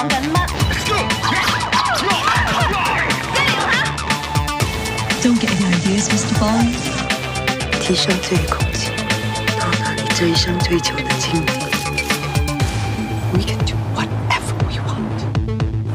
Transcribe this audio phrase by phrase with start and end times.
[0.00, 0.36] 讲紧乜？
[0.76, 1.26] 一零下。
[5.22, 6.32] Don't get any ideas, Mr.
[6.38, 6.72] Bond.
[7.80, 8.90] 提升最空气，
[9.58, 11.52] 到达你这一生追求的境地。
[13.32, 15.18] We can do whatever we want.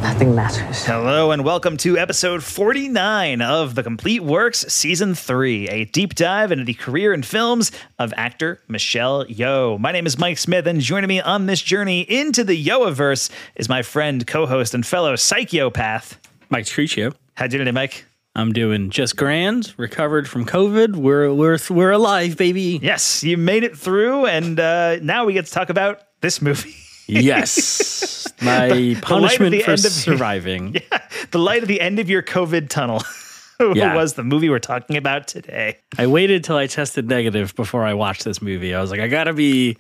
[0.04, 0.75] Nothing matters.
[0.87, 6.53] Hello and welcome to episode 49 of The Complete Works Season 3, a deep dive
[6.53, 9.81] into the career and films of actor Michelle Yeoh.
[9.81, 13.69] My name is Mike Smith, and joining me on this journey into the Yeohiverse is
[13.69, 16.21] my friend, co-host, and fellow psychopath.
[16.51, 17.13] Mike Tricio.
[17.35, 18.05] How you doing today, Mike?
[18.37, 19.75] I'm doing just grand.
[19.77, 20.95] Recovered from COVID.
[20.95, 22.79] We're we're we're alive, baby.
[22.81, 26.77] Yes, you made it through, and uh, now we get to talk about this movie.
[27.09, 30.77] Yes, my punishment for surviving.
[31.31, 33.03] the light at the end of your COVID tunnel
[33.75, 33.95] Yeah.
[33.95, 35.79] was the movie we're talking about today.
[35.97, 38.75] I waited till I tested negative before I watched this movie.
[38.75, 39.79] I was like, I gotta be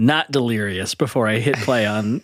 [0.00, 2.22] not delirious before I hit play on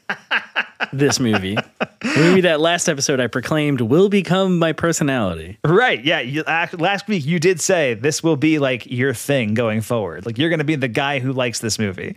[0.93, 1.57] this movie.
[2.05, 5.59] Maybe that last episode I proclaimed will become my personality.
[5.65, 6.03] Right.
[6.05, 6.21] Yeah.
[6.21, 10.25] You, ac- last week you did say this will be like your thing going forward.
[10.27, 12.17] Like you're going to be the guy who likes this movie.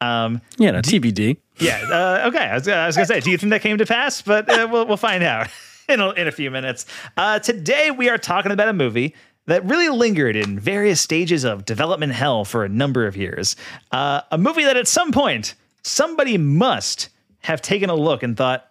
[0.00, 1.36] Um, yeah, know, TBD.
[1.58, 1.82] yeah.
[1.90, 2.44] Uh, okay.
[2.44, 4.22] I was, I was going to say, do you think that came to pass?
[4.22, 5.48] But uh, we'll, we'll find out
[5.88, 6.86] in a, in a few minutes.
[7.16, 9.14] Uh, today we are talking about a movie
[9.46, 13.56] that really lingered in various stages of development hell for a number of years.
[13.90, 17.08] Uh, a movie that at some point somebody must
[17.40, 18.66] have taken a look and thought,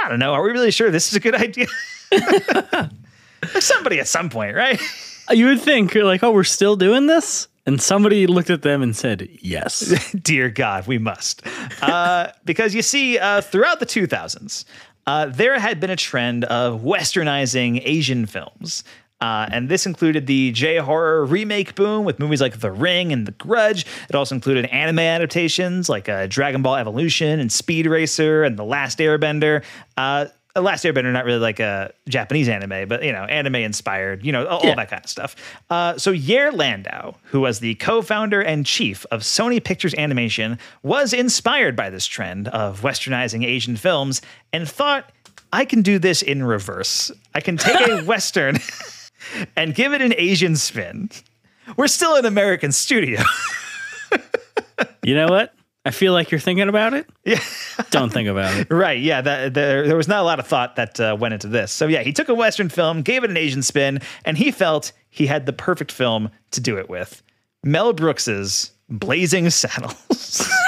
[0.00, 1.66] I don't know, are we really sure this is a good idea?
[3.60, 4.80] somebody at some point, right?
[5.30, 8.80] You would think you're like, oh, we're still doing this, and somebody looked at them
[8.80, 10.10] and said, yes.
[10.22, 11.42] Dear God, we must.
[11.82, 14.64] Uh, because you see, uh, throughout the 2000s,
[15.06, 18.84] uh, there had been a trend of westernizing Asian films.
[19.20, 23.26] Uh, and this included the J horror remake boom with movies like The Ring and
[23.26, 23.84] The Grudge.
[24.08, 28.64] It also included anime adaptations like uh, Dragon Ball Evolution and Speed Racer and The
[28.64, 29.62] Last Airbender.
[29.98, 30.26] Uh,
[30.58, 34.32] The Last Airbender, not really like a Japanese anime, but you know, anime inspired, you
[34.32, 35.36] know, all, all that kind of stuff.
[35.70, 41.12] Uh, so Yair Landau, who was the co-founder and chief of Sony Pictures Animation, was
[41.12, 44.20] inspired by this trend of westernizing Asian films
[44.52, 45.12] and thought,
[45.52, 47.12] I can do this in reverse.
[47.36, 48.58] I can take a western
[49.56, 51.10] and give it an Asian spin.
[51.76, 53.22] We're still an American studio.
[55.04, 55.54] You know what?
[55.84, 57.08] I feel like you're thinking about it.
[57.24, 57.40] Yeah.
[57.90, 58.70] Don't think about it.
[58.70, 59.00] Right.
[59.00, 59.20] Yeah.
[59.20, 61.72] That, there, there was not a lot of thought that uh, went into this.
[61.72, 64.92] So, yeah, he took a Western film, gave it an Asian spin, and he felt
[65.08, 67.22] he had the perfect film to do it with
[67.64, 70.46] Mel Brooks's Blazing Saddles.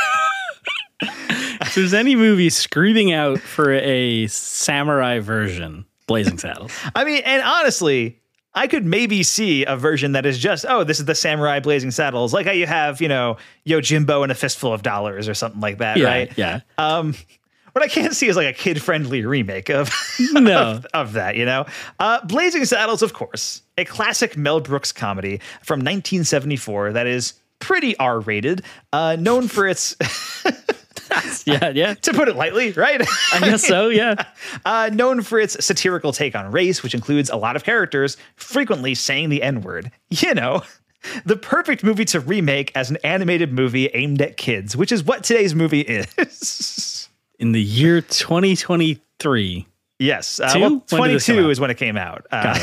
[1.62, 6.72] If there's any movie screaming out for a samurai version, Blazing Saddles.
[6.96, 8.19] I mean, and honestly,
[8.54, 11.90] I could maybe see a version that is just, oh, this is the Samurai Blazing
[11.92, 15.60] Saddles, like how you have, you know, Yojimbo and a fistful of dollars or something
[15.60, 16.32] like that, Yeah, right?
[16.36, 16.60] yeah.
[16.76, 17.14] Um,
[17.72, 19.92] what I can't see is like a kid-friendly remake of
[20.32, 20.60] No.
[20.62, 21.64] of, of that, you know.
[22.00, 27.96] Uh, Blazing Saddles, of course, a classic Mel Brooks comedy from 1974 that is pretty
[27.98, 28.62] R-rated,
[28.92, 29.94] uh, known for its,
[31.46, 31.94] Yeah, yeah.
[31.94, 33.00] to put it lightly, right?
[33.32, 34.14] I guess so, yeah.
[34.64, 38.94] uh, known for its satirical take on race, which includes a lot of characters frequently
[38.94, 39.90] saying the N word.
[40.10, 40.62] You know,
[41.24, 45.24] the perfect movie to remake as an animated movie aimed at kids, which is what
[45.24, 47.08] today's movie is.
[47.38, 49.66] In the year 2023.
[49.98, 51.50] Yes, uh, well, When did this come 22 out?
[51.50, 52.26] is when it came out.
[52.30, 52.58] Uh,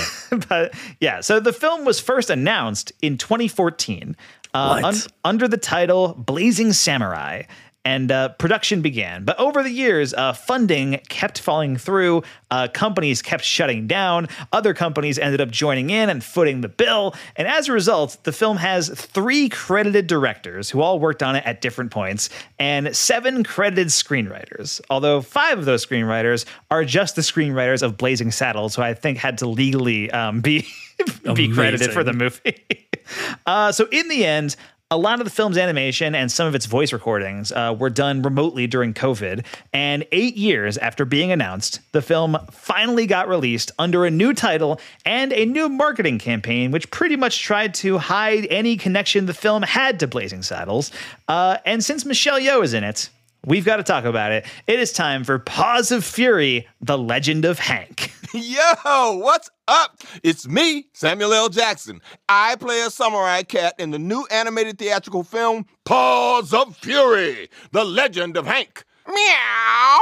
[0.50, 4.16] but yeah, so the film was first announced in 2014
[4.56, 7.44] uh, un- under the title Blazing Samurai.
[7.88, 9.24] And uh, production began.
[9.24, 12.24] But over the years, uh, funding kept falling through.
[12.52, 14.28] Uh, companies kept shutting down.
[14.52, 17.16] Other companies ended up joining in and footing the bill.
[17.38, 21.46] And as a result, the film has three credited directors who all worked on it
[21.46, 24.82] at different points and seven credited screenwriters.
[24.90, 29.18] Although five of those screenwriters are just the screenwriters of Blazing Saddles, who I think
[29.18, 30.68] had to legally um, be
[31.36, 32.86] be credited for the movie.
[33.46, 34.58] uh, so in the end,
[34.90, 38.22] a lot of the film's animation and some of its voice recordings uh, were done
[38.22, 39.46] remotely during COVID.
[39.74, 44.80] And eight years after being announced, the film finally got released under a new title
[45.06, 49.62] and a new marketing campaign, which pretty much tried to hide any connection the film
[49.64, 50.92] had to Blazing Saddles.
[51.28, 53.10] Uh, and since Michelle Yeoh is in it,
[53.46, 54.46] we've got to talk about it.
[54.68, 58.14] It is time for Paws of Fury: The Legend of Hank.
[58.34, 60.02] Yo, what's up?
[60.22, 61.50] It's me, Samuel L.
[61.50, 62.02] Jackson.
[62.28, 67.86] I play a samurai cat in the new animated theatrical film Paws of Fury, The
[67.86, 68.84] Legend of Hank.
[69.08, 70.00] Meow.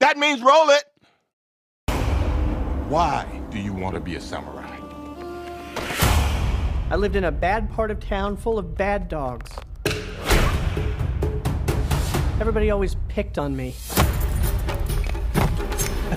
[0.00, 0.84] That means roll it.
[2.88, 4.78] Why do you want to be a samurai?
[6.90, 9.52] I lived in a bad part of town full of bad dogs.
[12.40, 13.74] Everybody always picked on me.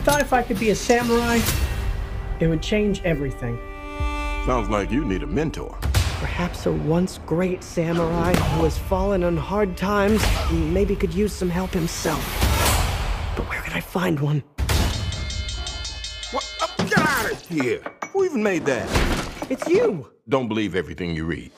[0.06, 1.40] I thought if I could be a samurai,
[2.40, 3.58] it would change everything.
[4.46, 5.76] Sounds like you need a mentor.
[6.20, 11.34] Perhaps a once great samurai who has fallen on hard times and maybe could use
[11.34, 12.24] some help himself.
[13.36, 14.44] But where could I find one?
[16.30, 16.46] What?
[16.88, 17.82] Get out of here!
[18.14, 18.88] Who even made that?
[19.50, 20.12] It's you!
[20.30, 21.52] Don't believe everything you read.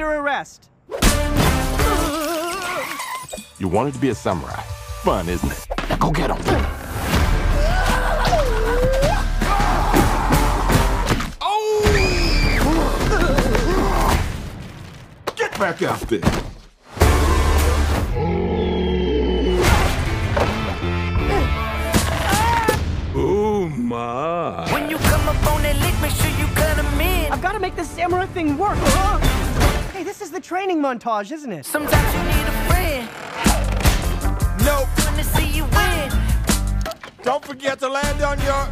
[0.00, 0.70] Under arrest.
[3.58, 4.62] You wanted to be a samurai.
[5.02, 5.66] Fun, isn't it?
[5.88, 6.36] Now go get him.
[11.40, 11.82] Oh!
[15.34, 16.20] Get back out there.
[23.16, 24.72] Oh my.
[24.72, 27.32] When you come up on that lick, make sure you cut them in.
[27.32, 28.78] I've got to make this samurai thing work.
[29.98, 31.66] Hey, this is the training montage, isn't it?
[31.66, 33.08] Sometimes you need a friend.
[34.62, 34.86] Nope.
[35.02, 36.12] When to see you win.
[37.24, 38.64] Don't forget to land on your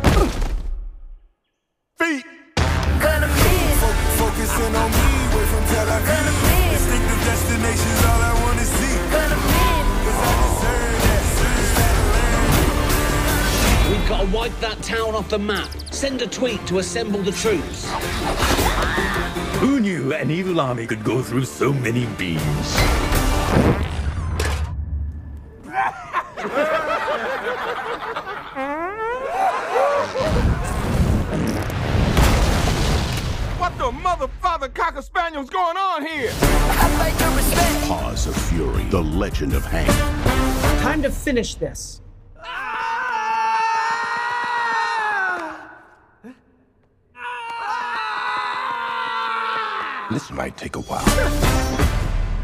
[1.98, 2.24] feet.
[2.54, 3.74] Cut them in.
[4.14, 5.02] Focusing on me,
[5.34, 6.30] way from Tel Cut Aviv.
[6.30, 6.70] 'em in.
[6.74, 8.94] Distinctive destinations, all I wanna see.
[9.10, 9.82] Cut them in.
[10.06, 11.24] Cause I deserve that.
[13.90, 15.68] We've got to wipe that town off the map.
[15.90, 17.88] Send a tweet to assemble the troops.
[19.60, 22.76] Who knew an evil army could go through so many beams?
[33.58, 36.30] What the mother, father, cocker spaniel's going on here?
[36.34, 37.88] I like your respect.
[37.88, 39.88] Paws of Fury, the legend of Hank.
[40.82, 42.02] Time to finish this.
[50.16, 51.04] This might take a while.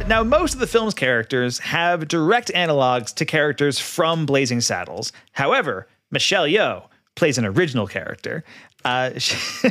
[0.06, 5.10] Now, most of the film's characters have direct analogs to characters from Blazing Saddles.
[5.32, 6.82] However, Michelle Yeoh
[7.14, 8.44] plays an original character.
[8.84, 9.70] Uh, she-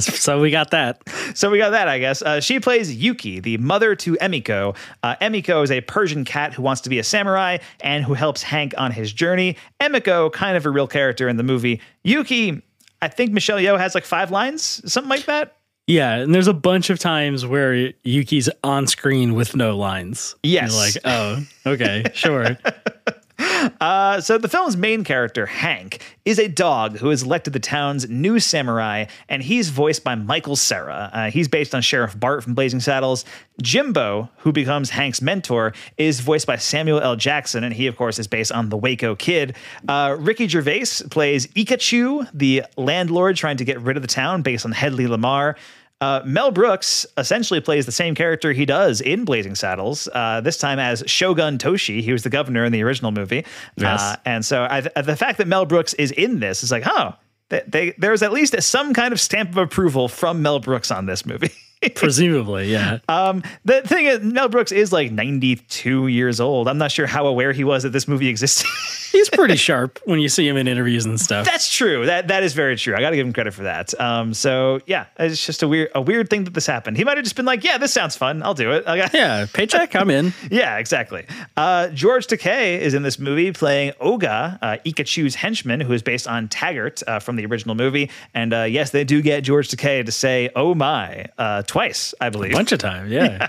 [0.00, 1.00] So we got that.
[1.34, 2.20] so we got that, I guess.
[2.20, 4.76] Uh, she plays Yuki, the mother to Emiko.
[5.02, 8.42] Uh, Emiko is a Persian cat who wants to be a samurai and who helps
[8.42, 9.56] Hank on his journey.
[9.80, 11.80] Emiko, kind of a real character in the movie.
[12.04, 12.60] Yuki,
[13.00, 15.54] I think Michelle Yeoh has like five lines, something like that.
[15.88, 20.36] Yeah, and there's a bunch of times where Yuki's on screen with no lines.
[20.42, 20.70] Yes.
[20.70, 22.58] You're like, oh, okay, sure.
[23.80, 28.08] Uh, so the film's main character, Hank, is a dog who is elected the town's
[28.08, 31.10] new samurai, and he's voiced by Michael Cera.
[31.12, 33.24] Uh, he's based on Sheriff Bart from Blazing Saddles.
[33.62, 37.16] Jimbo, who becomes Hank's mentor, is voiced by Samuel L.
[37.16, 39.56] Jackson, and he, of course, is based on the Waco Kid.
[39.88, 44.64] Uh, Ricky Gervais plays Ikachu, the landlord trying to get rid of the town, based
[44.64, 45.56] on Hedley Lamarr.
[46.00, 50.56] Uh, Mel Brooks essentially plays the same character he does in Blazing Saddles, uh, this
[50.56, 52.00] time as Shogun Toshi.
[52.00, 53.44] He was the governor in the original movie.
[53.76, 54.00] Yes.
[54.00, 57.14] Uh, and so I, the fact that Mel Brooks is in this is like, oh,
[57.48, 61.06] they, they, there's at least some kind of stamp of approval from Mel Brooks on
[61.06, 61.50] this movie.
[61.94, 62.98] Presumably, yeah.
[63.08, 66.68] Um, the thing is, Mel Brooks is like 92 years old.
[66.68, 68.66] I'm not sure how aware he was that this movie existed.
[69.12, 71.46] He's pretty sharp when you see him in interviews and stuff.
[71.46, 72.04] That's true.
[72.06, 72.94] That that is very true.
[72.94, 73.98] I got to give him credit for that.
[73.98, 76.98] Um, so yeah, it's just a weird a weird thing that this happened.
[76.98, 78.42] He might have just been like, yeah, this sounds fun.
[78.42, 78.86] I'll do it.
[78.86, 80.34] I got- yeah, paycheck, I'm in.
[80.50, 81.24] yeah, exactly.
[81.56, 86.28] Uh, George Takei is in this movie playing Oga, uh, Ikachu's henchman, who is based
[86.28, 88.10] on Taggart uh, from the original movie.
[88.34, 92.30] And uh, yes, they do get George Takei to say "Oh my" uh, twice, I
[92.30, 92.50] believe.
[92.52, 93.48] A bunch of time, yeah.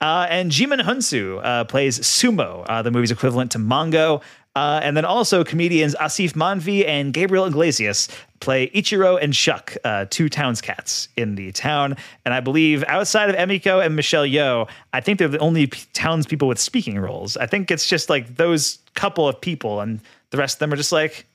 [0.00, 4.20] Uh, and Djimon Hounsou uh, plays Sumo, uh, the movie's equivalent to Mongo.
[4.56, 8.08] Uh, and then also comedians Aasif Mandvi and Gabriel Iglesias
[8.40, 11.96] play Ichiro and Shuck, uh, two towns cats in the town.
[12.24, 15.82] And I believe outside of Emiko and Michelle Yeoh, I think they're the only p-
[15.92, 17.36] townspeople with speaking roles.
[17.36, 20.00] I think it's just like those couple of people, and
[20.30, 21.26] the rest of them are just like,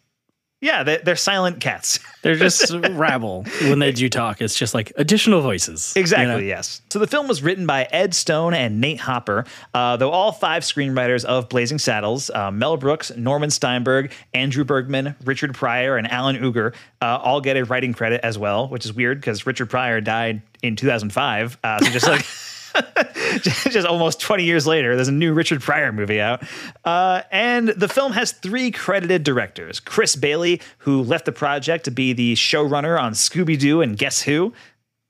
[0.65, 1.99] yeah, they- they're silent cats.
[2.25, 4.41] They're just rabble when they do talk.
[4.41, 5.93] It's just like additional voices.
[5.95, 6.37] you Exactly, know?
[6.39, 6.81] yes.
[6.89, 9.45] So the film was written by Ed Stone and Nate Hopper,
[9.75, 15.15] uh, though all five screenwriters of Blazing Saddles, uh, Mel Brooks, Norman Steinberg, Andrew Bergman,
[15.23, 18.93] Richard Pryor, and Alan Uger, uh, all get a writing credit as well, which is
[18.93, 21.59] weird because Richard Pryor died in 2005.
[21.63, 22.25] Uh, so just like.
[23.41, 26.43] just almost 20 years later, there's a new Richard Pryor movie out.
[26.83, 31.91] Uh, and the film has three credited directors Chris Bailey, who left the project to
[31.91, 34.53] be the showrunner on Scooby Doo and Guess Who.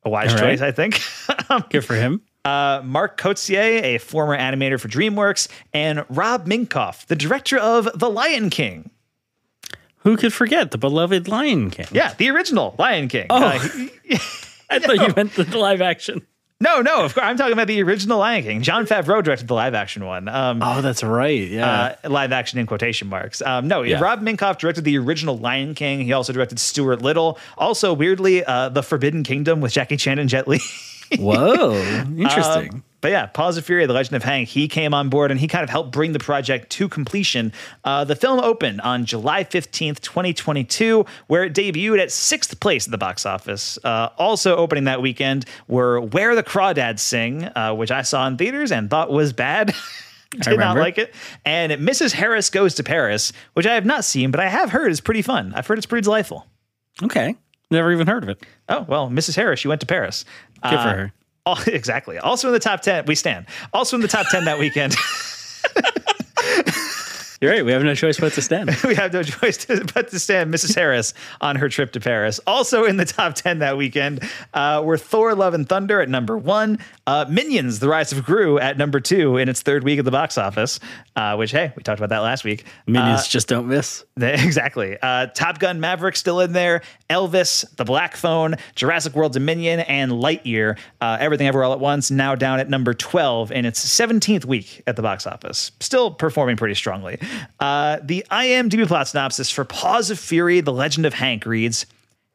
[0.03, 0.39] A wise right.
[0.39, 1.01] choice, I think.
[1.69, 2.21] Good for him.
[2.43, 8.09] Uh, Mark Koetsier, a former animator for DreamWorks, and Rob Minkoff, the director of The
[8.09, 8.91] Lion King.
[9.99, 11.87] Who could forget the beloved Lion King?
[11.91, 13.25] Yeah, the original Lion King.
[13.31, 13.43] Oh.
[13.43, 13.53] Uh,
[14.69, 16.25] I thought you meant the live action.
[16.65, 18.61] No, no, of course I'm talking about the original Lion King.
[18.63, 20.27] Jon Favreau directed the live action one.
[20.27, 21.47] Um, Oh, that's right.
[21.47, 21.95] Yeah.
[22.03, 23.41] uh, live action in quotation marks.
[23.41, 23.99] Um, no, Yeah.
[23.99, 25.99] Rob Minkoff directed the original Lion King.
[26.01, 27.37] He also directed Stuart Little.
[27.57, 30.59] Also, weirdly, uh, The Forbidden Kingdom with Jackie Chan and Jet Li.
[31.19, 31.75] Whoa.
[32.17, 32.73] Interesting.
[32.73, 35.39] Um, but yeah, Paws of Fury, The Legend of Hank, he came on board and
[35.39, 37.53] he kind of helped bring the project to completion.
[37.83, 42.91] Uh, the film opened on July 15th, 2022, where it debuted at sixth place at
[42.91, 43.77] the box office.
[43.83, 48.37] Uh, also opening that weekend were Where the Crawdads Sing, uh, which I saw in
[48.37, 49.75] theaters and thought was bad.
[50.31, 51.13] Did not like it.
[51.45, 52.11] And Mrs.
[52.11, 55.21] Harris Goes to Paris, which I have not seen, but I have heard is pretty
[55.21, 55.53] fun.
[55.55, 56.47] I've heard it's pretty delightful.
[57.03, 57.35] okay.
[57.69, 58.43] Never even heard of it.
[58.67, 59.35] Oh, well, Mrs.
[59.35, 60.25] Harris, she went to Paris.
[60.63, 61.13] Good for Uh, her.
[61.45, 62.17] Oh, exactly.
[62.17, 63.45] Also in the top 10, we stand.
[63.73, 64.95] Also in the top 10 that weekend,
[67.41, 67.65] You're right.
[67.65, 68.69] We have no choice but to stand.
[68.85, 70.75] we have no choice to, but to stand Mrs.
[70.75, 72.39] Harris on her trip to Paris.
[72.47, 74.23] Also in the top 10 that weekend
[74.53, 78.57] uh, were Thor Love and Thunder at number one, uh, Minions The Rise of Gru
[78.59, 80.79] at number two in its third week of the box office,
[81.15, 82.65] uh, which, hey, we talked about that last week.
[82.87, 84.03] Minions Uh, just don't miss.
[84.21, 84.97] Exactly.
[85.01, 86.81] Uh, Top Gun Maverick still in there.
[87.09, 90.77] Elvis, The Black Phone, Jurassic World Dominion, and Lightyear.
[91.01, 94.81] Uh, Everything Everywhere All at Once now down at number 12 in its 17th week
[94.87, 95.71] at the box office.
[95.79, 97.19] Still performing pretty strongly.
[97.59, 101.85] Uh, the IMDb plot synopsis for Paws of Fury, The Legend of Hank reads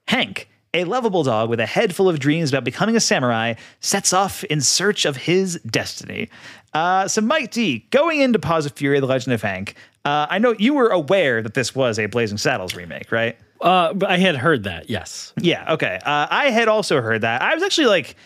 [0.09, 4.13] Hank, a lovable dog with a head full of dreams about becoming a samurai, sets
[4.13, 6.29] off in search of his destiny.
[6.73, 10.39] Uh, so, Mike D, going into Paws of Fury, The Legend of Hank, uh, I
[10.39, 13.37] know you were aware that this was a Blazing Saddles remake, right?
[13.61, 14.89] Uh, I had heard that.
[14.89, 15.35] Yes.
[15.39, 15.99] Yeah, okay.
[16.05, 17.43] Uh, I had also heard that.
[17.43, 18.17] I was actually like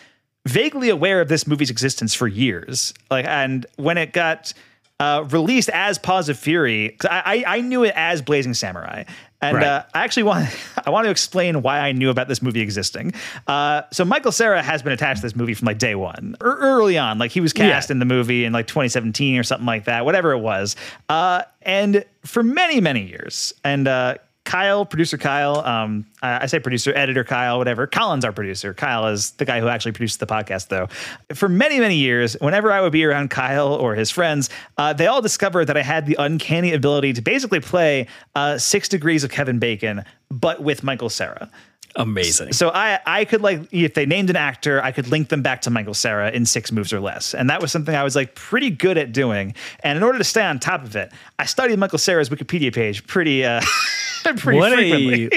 [0.45, 2.93] vaguely aware of this movie's existence for years.
[3.11, 4.53] Like, and when it got
[4.99, 9.03] uh, released as Paws of Fury, I, I I knew it as Blazing Samurai,
[9.41, 9.65] and Right.
[9.65, 10.47] uh, I actually want
[10.85, 13.13] I want to explain why I knew about this movie existing.
[13.45, 16.55] Uh, so Michael Cera has been attached to this movie from like day one, or
[16.59, 17.17] early on.
[17.17, 17.93] Like he was cast Yeah.
[17.95, 20.75] in the movie in like 2017 or something like that, whatever it was.
[21.09, 26.59] Uh, and for many many years, and uh, Kyle, producer Kyle, um, I I say
[26.59, 27.87] producer, editor Kyle, whatever.
[27.87, 28.73] Colin's our producer.
[28.73, 30.87] Kyle is the guy who actually produced the podcast, though.
[31.33, 35.07] For many, many years, whenever I would be around Kyle or his friends, uh, they
[35.07, 39.31] all discovered that I had the uncanny ability to basically play uh, Six Degrees of
[39.31, 41.49] Kevin Bacon, but with Michael Cera.
[41.97, 42.53] Amazing.
[42.53, 45.61] So I I could like if they named an actor, I could link them back
[45.61, 48.35] to Michael Cera in six moves or less, and that was something I was like
[48.35, 49.55] pretty good at doing.
[49.79, 53.07] And in order to stay on top of it, I studied Michael Cera's Wikipedia page
[53.07, 53.61] pretty uh
[54.33, 55.29] pretty what frequently.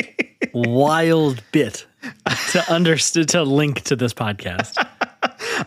[0.42, 1.86] a wild bit
[2.52, 4.84] to understand to link to this podcast.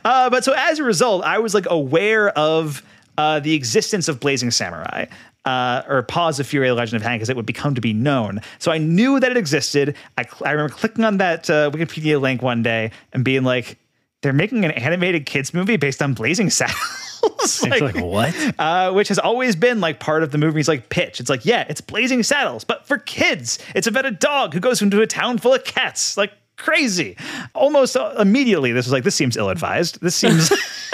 [0.06, 2.82] Uh, but so as a result, I was like aware of
[3.18, 5.06] uh, the existence of Blazing Samurai.
[5.44, 7.94] Uh, or Paws of Fury, The Legend of Hank, as it would become to be
[7.94, 8.42] known.
[8.60, 9.96] So I knew that it existed.
[10.18, 13.78] I, cl- I remember clicking on that uh, Wikipedia link one day and being like,
[14.22, 16.78] they're making an animated kids movie based on Blazing Saddles.
[17.24, 18.36] It's like, what?
[18.60, 21.20] uh, which has always been like part of the movie's like pitch.
[21.20, 23.60] It's like, yeah, it's Blazing Saddles, but for kids.
[23.75, 26.18] It's about a dog who goes into a town full of cats.
[26.18, 27.18] Like crazy.
[27.54, 30.01] Almost uh, immediately, this was like, this seems ill-advised.
[30.01, 30.51] This seems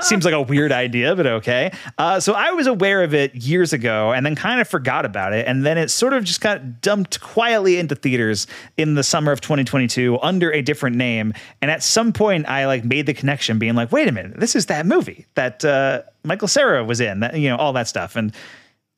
[0.00, 1.72] seems like a weird idea, but okay.
[1.98, 5.32] Uh, so I was aware of it years ago, and then kind of forgot about
[5.32, 8.46] it, and then it sort of just got dumped quietly into theaters
[8.76, 11.34] in the summer of 2022 under a different name.
[11.60, 14.56] And at some point, I like made the connection, being like, wait a minute, this
[14.56, 18.16] is that movie that uh, Michael Cera was in, that you know, all that stuff,
[18.16, 18.32] and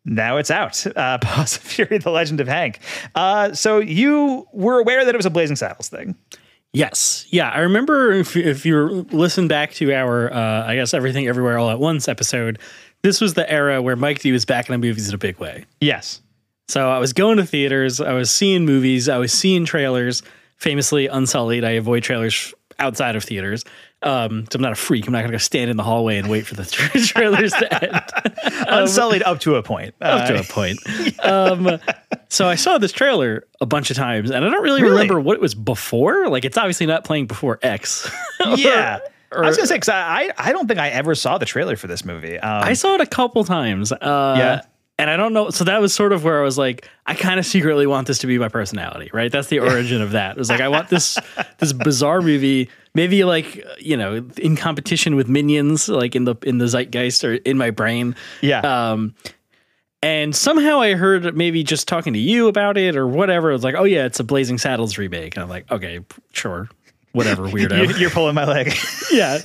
[0.05, 0.87] now it's out.
[0.97, 2.81] Uh, Paws of Fury: The Legend of Hank.
[3.15, 6.15] Uh, so you were aware that it was a Blazing Saddles thing.
[6.75, 7.27] Yes.
[7.31, 7.49] Yeah.
[7.51, 11.71] I remember if, if you listen back to our, uh, I guess, Everything Everywhere All
[11.71, 12.59] at Once episode,
[13.03, 15.39] this was the era where Mike D was back in the movies in a big
[15.39, 15.65] way.
[15.81, 16.21] Yes.
[16.69, 20.23] So I was going to theaters, I was seeing movies, I was seeing trailers.
[20.57, 23.65] Famously unsullied, I avoid trailers outside of theaters.
[24.05, 25.07] Um, so I'm not a freak.
[25.07, 27.53] I'm not going to go stand in the hallway and wait for the tra- trailers
[27.55, 28.03] to end.
[28.69, 29.95] Unsullied up to a point.
[30.01, 30.79] up to Uh, a point.
[31.25, 31.79] Um,
[32.29, 34.93] so I saw this trailer a bunch of times, and I don't really, Really?
[34.95, 36.29] remember what it was before.
[36.29, 38.11] Like it's obviously not playing before X.
[38.57, 38.99] yeah.
[39.33, 41.47] Or- I was gonna say because I, I I don't think I ever saw the
[41.47, 42.39] trailer for this movie.
[42.39, 43.91] Um, I saw it a couple times.
[43.91, 44.61] Uh, Yeah.
[44.97, 45.51] And I don't know.
[45.51, 48.19] So that was sort of where I was like, I kind of secretly want this
[48.19, 49.33] to be my personality, right?
[49.33, 50.33] That's the origin of that.
[50.37, 51.19] It was like, I want this
[51.59, 56.59] this bizarre movie, maybe like you know, in competition with Minions, like in the in
[56.59, 58.15] the zeitgeist or in my brain.
[58.41, 58.61] yeah.
[58.61, 59.15] Um,
[60.03, 63.49] and somehow I heard maybe just talking to you about it or whatever.
[63.49, 65.35] It was like, oh yeah, it's a Blazing Saddles remake.
[65.35, 66.01] And I'm like, okay,
[66.33, 66.69] sure,
[67.13, 67.89] whatever, weirdo.
[67.89, 68.75] You- You're pulling my leg.
[69.11, 69.39] yeah,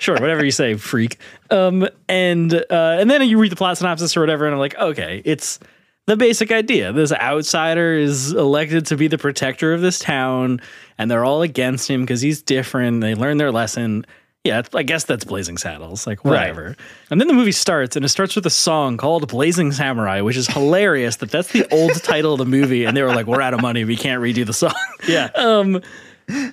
[0.00, 1.18] sure, whatever you say, freak.
[1.50, 4.76] Um, and uh, and then you read the plot synopsis or whatever, and I'm like,
[4.78, 5.60] okay, it's
[6.06, 6.92] the basic idea.
[6.92, 10.60] This outsider is elected to be the protector of this town,
[11.00, 13.00] and they're all against him because he's different.
[13.00, 14.04] They learn their lesson.
[14.44, 16.06] Yeah, I guess that's Blazing Saddles.
[16.06, 16.40] Like, Right.
[16.50, 16.76] whatever.
[17.10, 20.36] And then the movie starts, and it starts with a song called Blazing Samurai, which
[20.36, 22.84] is hilarious that that's the old title of the movie.
[22.84, 23.84] And they were like, we're out of money.
[23.84, 24.74] We can't redo the song.
[25.08, 25.30] Yeah.
[25.36, 25.82] Um,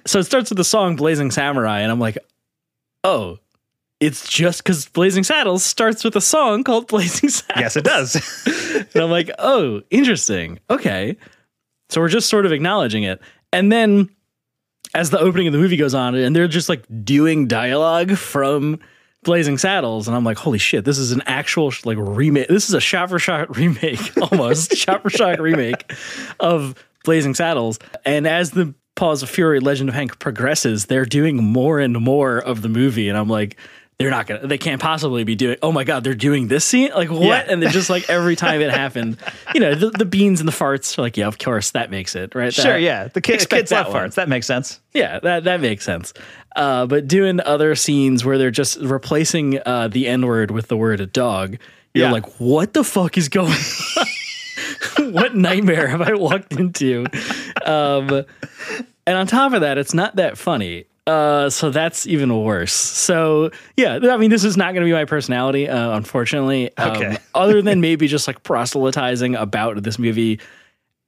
[0.06, 2.18] so it starts with the song Blazing Samurai, and I'm like,
[3.04, 3.38] oh,
[4.00, 7.62] it's just because Blazing Saddles starts with a song called Blazing Saddles.
[7.62, 8.16] yes, it does.
[8.94, 10.60] And I'm like, oh, interesting.
[10.70, 11.16] Okay.
[11.90, 13.22] So we're just sort of acknowledging it.
[13.54, 14.10] And then
[14.94, 18.80] as the opening of the movie goes on, and they're just like doing dialogue from
[19.24, 22.48] Blazing Saddles, and I'm like, holy shit, this is an actual like remake.
[22.48, 24.00] This is a shot for shot remake,
[24.32, 25.92] almost shot for shot remake
[26.40, 27.80] of Blazing Saddles.
[28.06, 32.40] And as the Paws of Fury Legend of Hank progresses, they're doing more and more
[32.40, 33.10] of the movie.
[33.10, 33.58] And I'm like,
[34.00, 36.92] they're not gonna they can't possibly be doing oh my god they're doing this scene
[36.96, 37.46] like what Yeah.
[37.50, 39.18] and they're just like every time it happened
[39.56, 42.16] you know the, the beans and the farts are like yeah of course that makes
[42.16, 43.08] it right sure, yeah.
[43.08, 44.14] The kid, expect kids love farts.
[44.16, 44.80] That makes sense.
[44.94, 46.14] yeah that that makes sense
[46.56, 51.00] uh, but doing other scenes where they're just replacing uh, the n-word with the word
[51.02, 51.58] a dog
[51.94, 52.12] you're Yeah.
[52.12, 53.54] like what the fuck is going
[54.98, 57.06] on what nightmare have i walked into
[57.66, 58.26] um,
[59.08, 62.74] and on top of that it's not that funny uh, so that's even worse.
[62.74, 66.76] So yeah, I mean, this is not going to be my personality, uh, unfortunately.
[66.78, 67.18] Um, Okay.
[67.36, 70.40] other than maybe just like proselytizing about this movie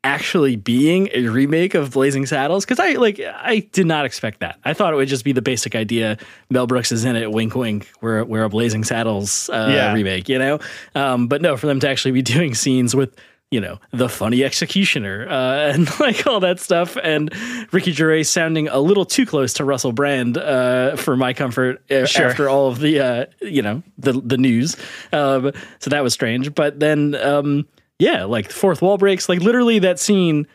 [0.05, 4.57] actually being a remake of Blazing Saddles, because I like I did not expect that.
[4.63, 6.17] I thought it would just be the basic idea.
[6.49, 7.31] Mel Brooks is in it.
[7.31, 7.91] Wink, wink.
[7.99, 9.93] We're we're a Blazing Saddles uh, Yeah.
[9.93, 10.59] remake, you know.
[10.95, 13.13] Um, but no, for them to actually be doing scenes with
[13.51, 16.97] you know, the funny executioner uh, and like all that stuff.
[17.01, 17.33] And
[17.71, 22.05] Ricky Gervais sounding a little too close to Russell Brand uh, for my comfort uh,
[22.05, 22.27] Sure.
[22.29, 24.77] after all of the, uh, you know, the, the news.
[25.11, 26.53] Um, so that was strange.
[26.53, 30.47] But then, um, yeah, like fourth wall breaks, like literally that scene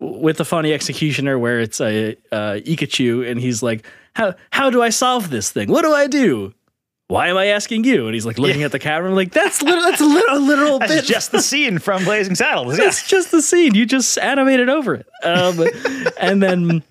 [0.00, 4.82] with the funny executioner where it's a uh, Ikachu and he's like, how, how do
[4.82, 5.68] I solve this thing?
[5.70, 6.52] What do I do?
[7.08, 8.06] Why am I asking you?
[8.06, 9.10] And he's like looking at the camera.
[9.10, 11.04] I'm like, that's little, that's a little, a literal That's bit.
[11.04, 12.78] just the scene from Blazing Saddles.
[12.78, 12.86] Yeah.
[12.86, 13.74] It's just the scene.
[13.74, 15.06] You just animated over it.
[15.22, 15.60] Um,
[16.18, 16.82] and then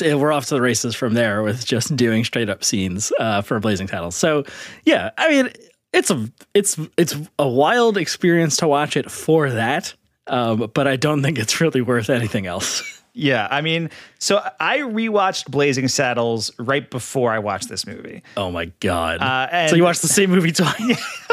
[0.00, 3.60] we're off to the races from there with just doing straight up scenes uh, for
[3.60, 4.16] Blazing Saddles.
[4.16, 4.44] So
[4.84, 5.50] yeah, I mean,
[5.92, 9.94] it's a it's it's a wild experience to watch it for that.
[10.26, 12.82] Um, but I don't think it's really worth anything else.
[13.16, 18.22] Yeah, I mean, so I rewatched Blazing Saddles right before I watched this movie.
[18.36, 19.20] Oh my god!
[19.22, 21.00] Uh, and- so you watched the same movie twice?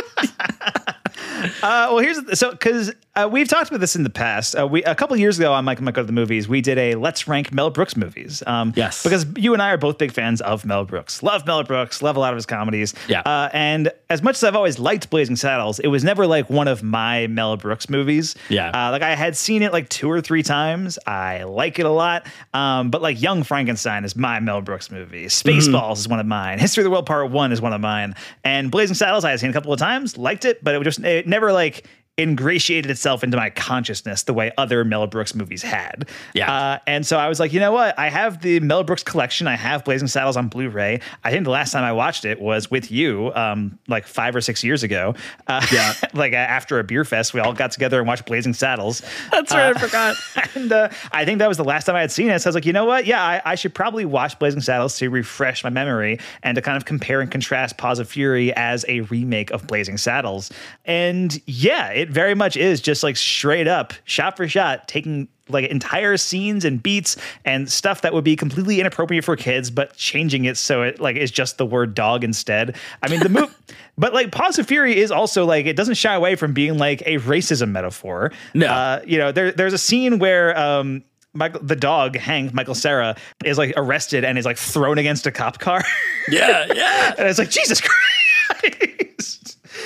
[1.64, 4.56] Uh, well, here's the, so because uh, we've talked about this in the past.
[4.58, 6.62] Uh, we a couple years ago on Mike and Mike Go to the Movies, we
[6.62, 8.42] did a let's rank Mel Brooks movies.
[8.48, 9.04] Um, Yes.
[9.04, 11.22] because you and I are both big fans of Mel Brooks.
[11.22, 12.02] Love Mel Brooks.
[12.02, 12.94] Love a lot of his comedies.
[13.10, 13.22] Yeah.
[13.22, 16.68] Uh, and as much as I've always liked Blazing Saddles, it was never like one
[16.70, 18.36] of my Mel Brooks movies.
[18.50, 18.70] Yeah.
[18.70, 20.98] Uh, like I had seen it like two or three times.
[21.06, 22.26] I like it a lot.
[22.54, 25.26] Um, but like Young Frankenstein is my Mel Brooks movie.
[25.26, 26.60] Spaceballs is one of mine.
[26.60, 28.16] History of the World Part One is one of mine.
[28.44, 31.00] And Blazing Saddles I had seen a couple of times, liked it, but it just
[31.04, 31.86] it never like
[32.18, 36.08] ingratiated itself into my consciousness the way other Mel Brooks movies had.
[36.34, 36.52] Yeah.
[36.54, 37.98] Uh, and so I was like, you know what?
[37.98, 39.48] I have the Mel Brooks collection.
[39.48, 41.00] I have Blazing Saddles on Blu-ray.
[41.24, 44.42] I think the last time I watched it was with you, um, like five or
[44.42, 45.16] six years ago.
[45.48, 45.94] Uh, Yeah.
[46.14, 49.02] like uh, after a beer fest, we all got together and watched Blazing Saddles.
[49.32, 49.76] That's right.
[49.76, 50.16] I forgot.
[50.56, 52.40] and uh, I think that was the last time I had seen it.
[52.42, 53.06] So I was like, you know what?
[53.06, 56.78] Yeah, I, I should probably watch Blazing Saddles to refresh my memory and to kind
[56.78, 60.52] of compare and contrast Paws of Fury as a remake of Blazing Saddles.
[60.86, 65.70] And yeah, it very much is just like straight up, shot for shot, taking like
[65.70, 70.46] entire scenes and beats and stuff that would be completely inappropriate for kids, but changing
[70.46, 72.76] it so it like is just the word dog instead.
[73.04, 73.56] I mean, the move,
[74.00, 77.02] but like Paws of Fury is also like it doesn't shy away from being like
[77.06, 78.32] a racism metaphor.
[78.56, 78.66] No.
[78.66, 81.04] uh, you know, there there's a scene where um.
[81.34, 85.32] Michael, the dog Hank, Michael Cera, is like arrested and is like thrown against a
[85.32, 85.82] cop car,
[86.28, 88.91] yeah, yeah, and it's like Jesus Christ.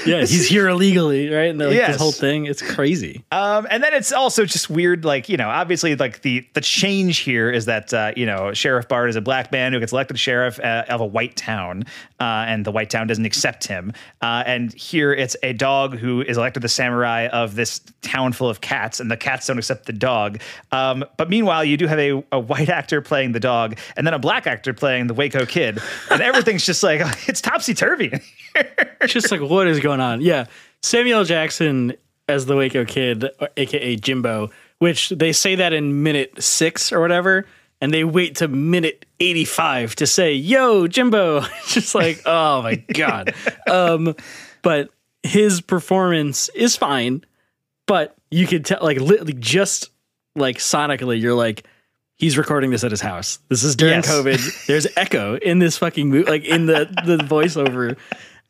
[0.06, 0.20] Yeah.
[0.20, 1.50] He's here illegally, right?
[1.50, 1.94] And they're like Yes.
[1.94, 2.46] this whole thing.
[2.46, 3.24] It's crazy.
[3.32, 7.20] Um, and then it's also just weird, like you know, obviously, like the the change
[7.20, 10.20] here is that uh, you know Sheriff Bart is a black man who gets elected
[10.20, 11.84] sheriff uh, of a white town,
[12.20, 13.92] uh, and the white town doesn't accept him.
[14.22, 18.50] Uh, and here it's a dog who is elected the samurai of this town full
[18.50, 20.40] of cats, and the cats don't accept the dog.
[20.72, 24.14] Um, but meanwhile, you do have a, a white actor playing the dog, and then
[24.14, 25.80] a black actor playing the Waco kid,
[26.12, 28.12] and everything's just like it's topsy turvy.
[29.08, 30.22] Just like what is going on?
[30.22, 30.46] Yeah,
[30.82, 31.94] Samuel Jackson
[32.28, 37.46] as the Waco Kid, aka Jimbo, which they say that in minute six or whatever,
[37.82, 43.34] and they wait to minute eighty-five to say "Yo, Jimbo." Just like, oh my god.
[43.70, 44.16] um,
[44.62, 44.90] but
[45.24, 47.24] his performance is fine.
[47.88, 49.90] but you could tell like li- just
[50.36, 51.68] like sonically, you're like.
[52.18, 53.40] He's recording this at his house.
[53.50, 54.10] This is during Yes.
[54.10, 54.68] COVID.
[54.68, 57.98] There's echo in this fucking movie, like in the the voiceover.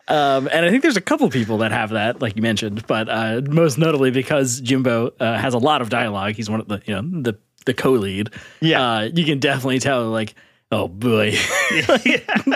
[0.08, 3.10] Um, and I think there's a couple people that have that, like you mentioned, but
[3.10, 6.34] uh, most notably because Jimbo uh, has a lot of dialogue.
[6.36, 8.30] He's one of the you know the the co-lead.
[8.62, 8.82] Yeah.
[8.98, 10.36] uh, you can definitely tell like,
[10.72, 11.32] oh boy,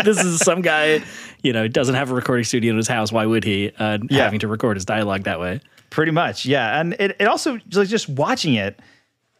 [0.03, 1.01] this is some guy.
[1.41, 3.11] You know, doesn't have a recording studio in his house.
[3.11, 3.71] Why would he?
[3.79, 4.25] Uh, Yeah.
[4.25, 5.61] Having to record his dialogue that way.
[5.89, 6.79] Pretty much, yeah.
[6.79, 8.79] And it, it also like just watching it,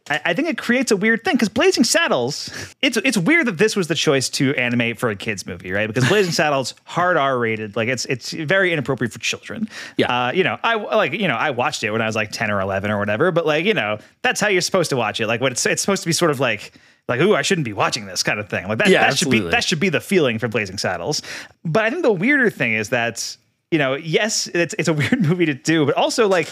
[0.10, 2.50] I, I think it creates a weird thing because Blazing Saddles,
[2.82, 5.88] it's it's weird that this was the choice to animate for a kids movie, right?
[5.88, 9.70] Because Blazing Saddles hard R rated, like it's it's very inappropriate for children.
[9.98, 10.28] Yeah.
[10.28, 12.52] uh, you know, I like you know I watched it when I was like ten
[12.52, 15.28] or eleven or whatever, but like you know that's how you're supposed to watch it.
[15.28, 16.74] Like when it's it's supposed to be sort of like.
[17.08, 18.68] Like, ooh, I shouldn't be watching this kind of thing.
[18.68, 21.24] Like that, Yeah, that should be that should be the feeling for Blazing Saddles.
[21.66, 23.36] But I think the weirder thing is that
[23.72, 26.50] you know, yes, it's it's a weird movie to do, but also like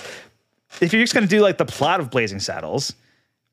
[0.81, 2.93] if you're just going to do like the plot of Blazing Saddles,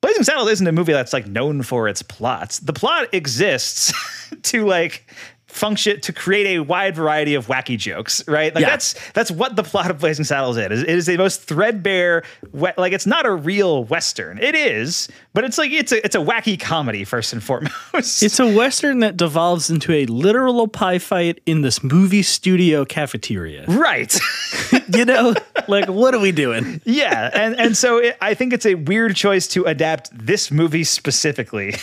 [0.04, 2.58] Blazing Saddles isn't a movie that's like known for its plots.
[2.58, 3.90] The plot exists
[4.42, 5.10] to like
[5.54, 8.54] function to create a wide variety of wacky jokes, right?
[8.54, 8.70] Like Yeah.
[8.70, 10.82] that's that's what the plot of Blazing Saddles is.
[10.82, 14.38] It is the most threadbare, like it's not a real western.
[14.38, 18.22] It is, but it's like it's a it's a wacky comedy first and foremost.
[18.22, 23.64] It's a western that devolves into a literal pie fight in this movie studio cafeteria.
[23.66, 24.18] right.
[24.94, 25.34] you know,
[25.68, 26.80] like what are we doing?
[26.84, 30.84] yeah, and and so it, I think it's a weird choice to adapt this movie
[30.84, 31.74] specifically.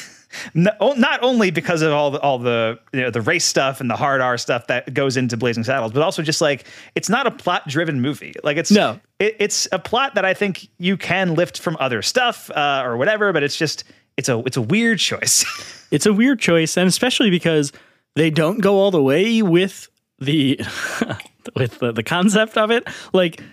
[0.53, 3.89] No, not only because of all the all the you know, the race stuff and
[3.89, 6.65] the hard R stuff that goes into Blazing Saddles, but also just like
[6.95, 8.33] it's not a plot driven movie.
[8.43, 8.99] Like it's No.
[9.19, 12.97] it, it's a plot that I think you can lift from other stuff uh, or
[12.97, 13.83] whatever, but it's just
[14.17, 15.45] it's a it's a weird choice.
[15.91, 17.73] It's a weird choice, and especially because
[18.15, 19.89] they don't go all the way with
[20.19, 20.57] the
[21.55, 22.87] with the, the concept of it.
[23.11, 23.43] Like,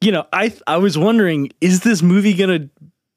[0.00, 2.68] you know, I I was wondering, is this movie gonna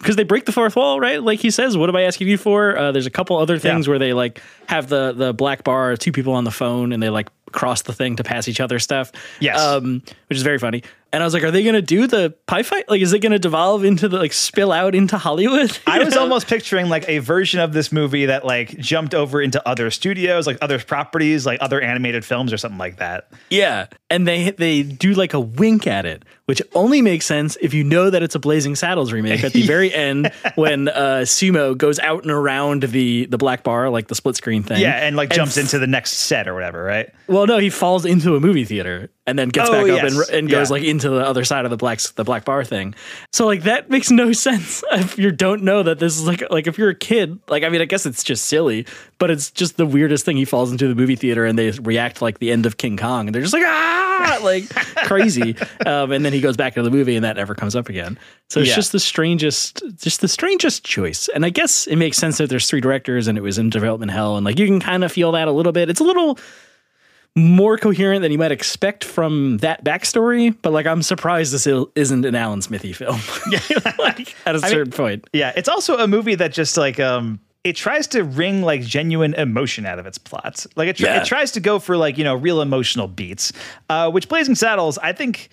[0.03, 1.21] because they break the fourth wall, right?
[1.23, 3.87] Like he says, "What am I asking you for?" Uh, there's a couple other things
[3.87, 3.91] Yeah.
[3.91, 7.09] where they like have the the black bar, two people on the phone, and they
[7.09, 9.11] like cross the thing to pass each other stuff.
[9.39, 9.59] Yes.
[9.59, 10.83] um, which is very funny.
[11.11, 12.89] And I was like, "Are they gonna do the pie fight?
[12.89, 16.47] Like, is it gonna devolve into the like spill out into Hollywood?" I was almost
[16.47, 20.57] picturing like a version of this movie that like jumped over into other studios, like
[20.61, 23.27] other properties, like other animated films or something like that.
[23.51, 27.73] Yeah, and they they do like a wink at it, which only makes sense if
[27.73, 29.43] you know that it's a Blazing Saddles remake.
[29.43, 33.89] At the very end, when uh, Sumo goes out and around the the black bar,
[33.89, 34.81] like the split screen thing.
[34.81, 37.09] Yeah, and like jumps f- into the next set or whatever, right?
[37.27, 40.19] Well, no, he falls into a movie theater and then gets Oh, back up and,
[40.31, 40.73] and goes Yeah.
[40.73, 42.93] like into the other side of the black the black bar thing.
[43.31, 46.67] So like that makes no sense if you don't know that this is like like
[46.67, 47.39] if you're a kid.
[47.47, 48.85] Like I mean, I guess it's just silly,
[49.17, 50.35] but it's just the weirdest thing.
[50.35, 53.27] He falls into the movie theater and they react like the end of King Kong,
[53.27, 54.69] and they're just like ah, like
[55.07, 55.55] crazy.
[55.85, 58.17] Um, and then he goes back into the movie, and that never comes up again.
[58.49, 58.75] So it's Yeah.
[58.75, 61.29] just the strangest, just the strangest choice.
[61.33, 64.11] And I guess it makes sense that there's three directors and it was in development
[64.11, 65.89] hell, and like you can kind of feel that a little bit.
[65.89, 66.37] It's a little
[67.35, 71.65] more coherent than you might expect from that backstory, but like I'm surprised this
[71.95, 73.19] isn't an Alan Smithee film.
[73.51, 73.59] Yeah,
[73.99, 75.27] like at a mean- certain point.
[75.33, 79.33] Yeah, it's also a movie that just like um it tries to wring like genuine
[79.35, 80.67] emotion out of its plots.
[80.75, 81.21] Like it, tr- Yeah.
[81.21, 83.51] it tries to go for like, you know, real emotional beats.
[83.89, 85.49] Uh which Blazing Saddles, I think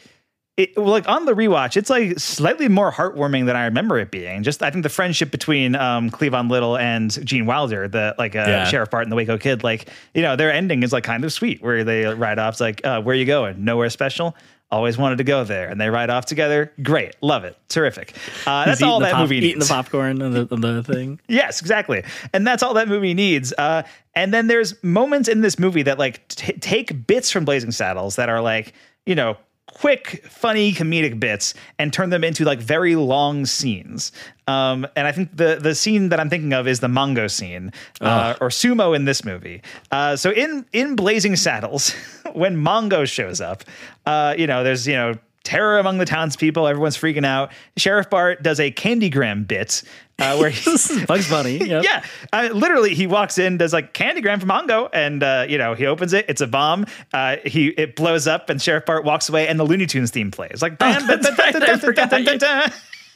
[0.61, 4.43] it, like on the rewatch, it's like slightly more heartwarming than I remember it being.
[4.43, 8.45] Just I think the friendship between um, Cleavon Little and Gene Wilder, the like uh,
[8.47, 8.65] Yeah.
[8.67, 11.33] Sheriff Bart and the Waco Kid, like you know their ending is like kind of
[11.33, 12.55] sweet, where they ride off.
[12.55, 13.65] It's like, uh, where you going?
[13.65, 14.37] Nowhere special.
[14.73, 16.73] Always wanted to go there, and they ride off together.
[16.81, 18.15] Great, love it, terrific.
[18.47, 21.19] Uh, that's all that pop- movie eating the popcorn and the, the thing.
[21.29, 22.05] Yes, exactly.
[22.33, 23.53] And that's all that movie needs.
[23.59, 23.83] Uh,
[24.15, 28.15] and then there's moments in this movie that like t- take bits from Blazing Saddles
[28.15, 28.73] that are like,
[29.07, 29.37] you know,
[29.73, 34.13] quick, funny, comedic bits and turn them into like very long scenes.
[34.47, 37.73] Um, and I think the the scene that I'm thinking of is the Mongo scene
[38.01, 39.63] uh, or sumo in this movie.
[39.91, 41.91] Uh, so in in Blazing Saddles,
[42.33, 43.65] when Mongo shows up,
[44.07, 45.15] uh, you know, there's you know
[45.51, 46.69] terror among the townspeople.
[46.69, 47.51] Everyone's freaking out.
[47.77, 49.83] Sheriff Bart does a Candygram bit
[50.21, 51.59] uh, where he, This Bugs Bunny.
[51.71, 51.85] Yep.
[51.85, 55.75] yeah, uh, literally, he walks in, does like Candygram from Mongo, and uh, you know
[55.75, 56.25] he opens it.
[56.29, 56.87] It's a bomb.
[57.13, 60.31] Uh, he it blows up, and Sheriff Bart walks away, and the Looney Tunes theme
[60.31, 60.79] plays like.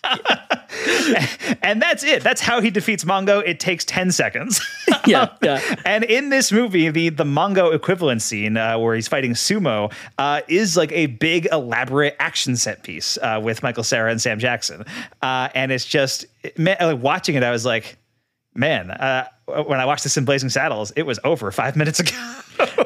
[1.62, 2.22] and that's it.
[2.22, 3.42] That's how he defeats Mongo.
[3.46, 4.60] It takes 10 seconds.
[5.06, 5.60] yeah, yeah.
[5.84, 10.40] And in this movie, the, the Mongo equivalent scene uh, where he's fighting Sumo uh,
[10.48, 14.84] is like a big, elaborate action set piece uh, with Michael Cera and Sam Jackson.
[15.22, 17.96] Uh, and it's just, man, like, watching it, I was like,
[18.54, 22.40] man, uh, when I watched this in Blazing Saddles, it was over five minutes ago.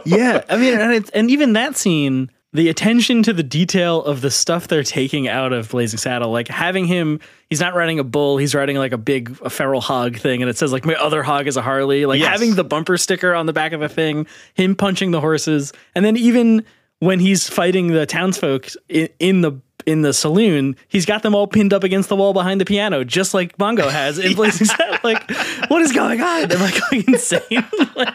[0.04, 0.44] yeah.
[0.48, 4.68] I mean, and, and even that scene the attention to the detail of the stuff
[4.68, 8.54] they're taking out of Blazing Saddle, like having him, he's not riding a bull, he's
[8.54, 11.46] riding like a big a feral hog thing, and it says like my other hog
[11.46, 12.06] is a Harley.
[12.06, 12.28] Like Yes.
[12.28, 16.04] having the bumper sticker on the back of a thing, him punching the horses, and
[16.04, 16.64] then even
[17.00, 19.52] when he's fighting the townsfolk in, in the
[19.86, 23.04] in the saloon, he's got them all pinned up against the wall behind the piano,
[23.04, 24.98] just like Mongo has in Blazing Saddle.
[25.04, 25.30] Like,
[25.68, 26.50] what is going on?
[26.50, 27.40] Am I going insane?
[27.96, 28.14] Like,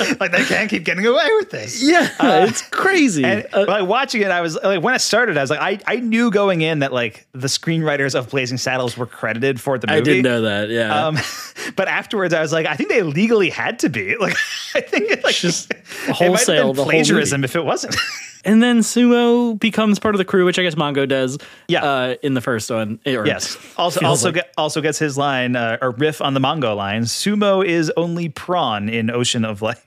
[0.20, 1.82] like they can't keep getting away with this.
[1.82, 2.08] yeah,
[2.44, 3.24] it's crazy.
[3.24, 5.78] And Uh, like watching it, I was like, when I started, I was like, I,
[5.86, 9.86] I knew going in that like the screenwriters of Blazing Saddles were credited for the
[9.86, 9.98] movie.
[9.98, 10.68] I didn't know that.
[10.70, 11.06] Yeah.
[11.06, 11.18] Um,
[11.76, 14.16] but afterwards, I was like, I think they legally had to be.
[14.26, 14.34] Like,
[14.74, 17.96] I think it, like Just it wholesale whole plagiarism if it wasn't.
[18.44, 21.38] and then Sumo becomes part of the crew, which I guess Mongo does.
[21.68, 21.84] Yeah.
[21.84, 22.98] Uh, in the first one.
[23.06, 23.56] Or yes.
[23.76, 27.02] Also, also like- get, also gets his line uh, or riff on the Mongo line.
[27.02, 29.82] Sumo is only prawn in Ocean of Life.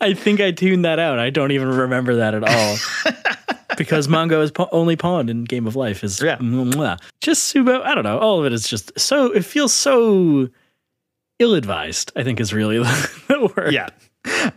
[0.00, 1.18] I think I tuned that out.
[1.18, 2.76] I don't even remember that at all.
[3.76, 6.02] because Mongo is pa- only pawned in Game of Life.
[6.02, 6.36] Is Yeah.
[6.38, 6.98] mwah.
[7.20, 7.82] just Subo.
[7.82, 8.18] I don't know.
[8.18, 9.26] All of it is just so.
[9.32, 10.48] It feels so
[11.38, 12.12] ill-advised.
[12.16, 12.78] I think is really
[13.28, 13.72] the word.
[13.72, 13.88] yeah.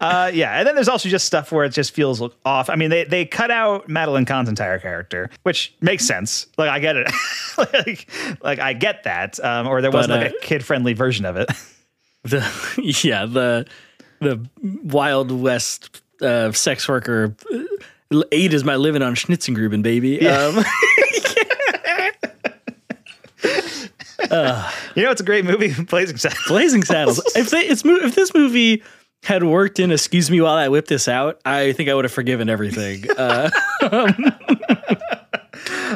[0.02, 2.70] Uh, yeah, and then there's also just stuff where it just feels off.
[2.70, 6.48] I mean, they they cut out Madeline Kahn's entire character, which makes sense.
[6.58, 7.10] Like I get it,
[7.58, 8.10] like,
[8.44, 9.40] like I get that.
[9.44, 11.50] Um, or there was But, like uh, a kid friendly version of it.
[12.24, 13.66] The yeah the
[14.20, 14.46] the
[14.84, 20.26] wild west uh, sex worker uh, eight is my living on schnitzengruben baby.
[20.28, 20.64] Um
[24.96, 26.48] You know, it's a great movie, Blazing Saddles.
[26.48, 27.22] blazing saddles.
[27.36, 28.84] If they it's if this movie
[29.24, 32.12] had worked in excuse me while i whip this out i think i would have
[32.12, 33.06] forgiven everything.
[33.18, 33.50] Uh
[33.82, 34.16] Um,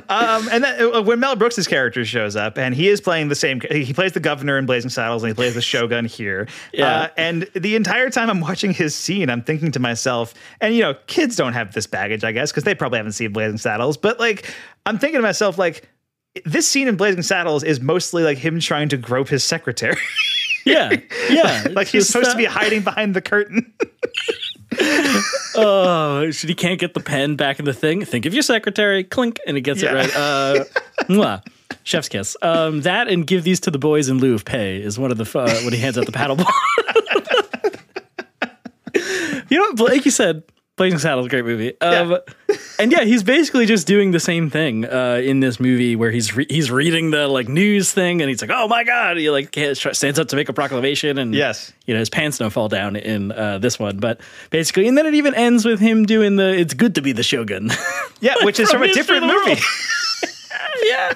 [0.10, 3.62] and then uh, when Mel Brooks' character shows up, and he is playing the same,
[3.72, 6.48] he plays the governor in Blazing Saddles, and he plays the Shogun here.
[6.74, 7.02] Yeah.
[7.02, 10.82] Uh, and the entire time I'm watching his scene, I'm thinking to myself, and you
[10.82, 13.98] know, kids don't have this baggage, I guess, because they probably haven't seen Blazing Saddles.
[13.98, 14.52] But like,
[14.86, 15.90] I'm thinking to myself, like,
[16.46, 19.98] this scene in Blazing Saddles is mostly like him trying to grope his secretary.
[20.66, 20.92] yeah
[21.30, 23.74] yeah like he's supposed uh, to be hiding behind the curtain.
[25.56, 28.04] oh should he can't get the pen back in the thing?
[28.06, 29.04] Think of your secretary.
[29.04, 29.92] Clink and it gets Yeah.
[29.92, 30.16] it right.
[30.16, 30.64] Uh
[31.10, 31.46] mwah.
[31.84, 32.36] chef's kiss.
[32.42, 35.18] Um that and give these to the boys in lieu of pay is one of
[35.18, 36.52] the uh, when he hands out the paddle ball.
[39.50, 40.44] You know what like you said
[40.78, 41.74] blazing saddles a great movie.
[41.82, 42.18] Um
[42.80, 46.36] and yeah he's basically just doing the same thing uh in this movie where he's
[46.36, 49.54] re- he's reading the like news thing and he's like oh my god he like
[49.74, 51.74] stands up to make a proclamation and Yes.
[51.86, 53.98] you know his pants don't fall down in uh, this one.
[53.98, 57.12] But basically and then it even ends with him doing the it's good to be
[57.12, 57.70] the shogun.
[58.20, 59.62] Yeah, which is From from a different movie.
[60.84, 61.14] yeah.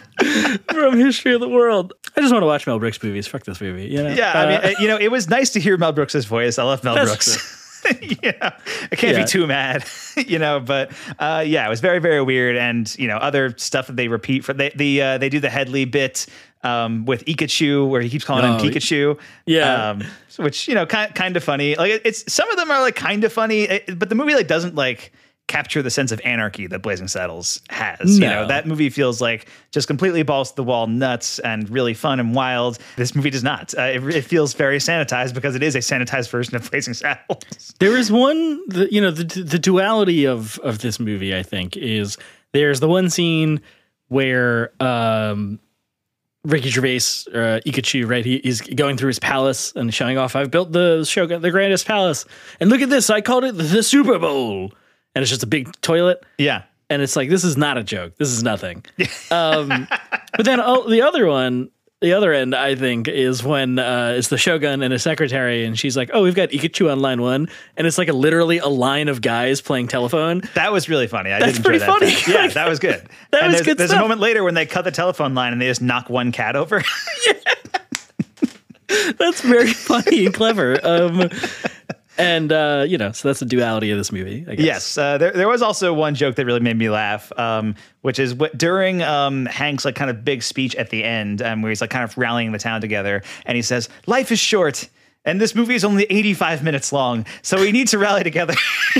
[0.71, 1.93] From history of the world.
[2.15, 3.25] I just want to watch mel brooks movies.
[3.27, 4.09] Fuck this movie you know?
[4.13, 6.59] Yeah, I Uh, mean, uh, you know, it was nice to hear Mel Brooks' voice.
[6.59, 7.57] I love Mel Brooks.
[8.23, 8.51] know,
[8.91, 9.23] I can't Yeah.
[9.23, 9.85] be too mad,
[10.27, 12.55] you know, but uh, yeah, it was very, very weird.
[12.55, 15.49] And, you know, other stuff that they repeat for they, the, uh, they do the
[15.49, 16.25] Hedley bit
[16.63, 19.19] um, with Pikachu where he keeps calling Oh, him Pikachu.
[19.45, 19.89] yeah.
[19.91, 20.03] Um,
[20.37, 21.75] which, you know, kind, kind of funny.
[21.75, 24.47] Like it's, some of them are like kind of funny, it- but the movie like
[24.47, 25.11] doesn't like
[25.51, 28.17] capture the sense of anarchy that Blazing Saddles has.
[28.17, 31.93] You know, that movie feels like just completely balls to the wall nuts and really
[31.93, 32.79] fun and wild.
[32.95, 33.77] This movie does not.
[33.77, 37.73] Uh, it, it feels very sanitized because it is a sanitized version of Blazing Saddles.
[37.79, 41.35] There is one, the, you know, the the duality of of this movie.
[41.35, 42.17] I think is
[42.53, 43.59] there's the one scene
[44.07, 45.59] where um,
[46.45, 48.25] Ricky Gervais, uh, Ikachu, right?
[48.25, 50.35] He, he's going through his palace and showing off.
[50.35, 52.25] I've built the shogun, the grandest palace,
[52.61, 53.09] and look at this.
[53.09, 54.71] I called it the Super Bowl,
[55.15, 56.23] and it's just a big toilet.
[56.37, 56.63] Yeah.
[56.89, 58.15] and it's like this is not a joke.
[58.17, 58.83] This is nothing.
[59.31, 59.87] um,
[60.35, 61.69] but then oh, the other one,
[62.01, 65.77] the other end, I think, is when uh, it's the Shogun and his secretary, and
[65.77, 67.47] she's like, "Oh, we've got Ikachu on line one,"
[67.77, 70.41] and it's like a literally a line of guys playing telephone.
[70.55, 71.31] That was really funny.
[71.31, 72.07] I That's pretty that funny.
[72.07, 72.27] bit.
[72.27, 73.07] Yeah, that was good.
[73.29, 75.53] That and was there's, good There's a moment later when they cut the telephone line
[75.53, 76.83] and they just knock one cat over.
[77.27, 77.33] yeah.
[79.17, 80.79] That's very funny and clever.
[80.83, 81.29] Um,
[82.21, 84.45] and uh, you know, so that's the duality of this movie.
[84.47, 84.65] I guess.
[84.65, 88.19] Yes, uh, there there was also one joke that really made me laugh, um, which
[88.19, 91.69] is what during um, Hank's like kind of big speech at the end, um, where
[91.69, 94.89] he's like kind of rallying the town together, and he says, "Life is short."
[95.23, 98.55] And this movie is only 85 minutes long, so we need to rally together.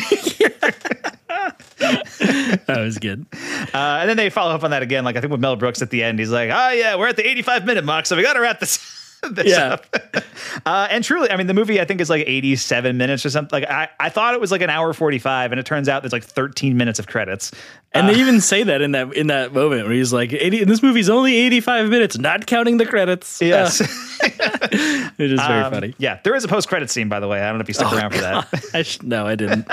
[1.79, 3.25] that was good.
[3.73, 5.81] Uh, and then they follow up on that again, like I think with Mel Brooks
[5.81, 6.19] at the end.
[6.19, 8.60] He's like, "Oh yeah, we're at the 85 minute mark, so we got to wrap
[8.60, 9.00] this."
[9.31, 9.73] this Yeah.
[9.73, 9.86] up.
[10.65, 13.62] uh, and truly, I mean, the movie I think is like 87 minutes or something.
[13.62, 16.13] Like I, I thought it was like an hour 45, and it turns out there's
[16.13, 17.51] like 13 minutes of credits.
[17.93, 20.63] And Uh, they even say that in that in that moment where he's like, 80,
[20.63, 23.81] "This movie's only eighty-five minutes, not counting the credits." yes.
[23.81, 24.27] Uh,
[25.17, 25.93] it is very Um, funny.
[25.97, 27.41] Yeah, there is a post credit scene, by the way.
[27.41, 28.47] I don't know if you stuck around for that.
[28.73, 29.67] I sh- no, I didn't.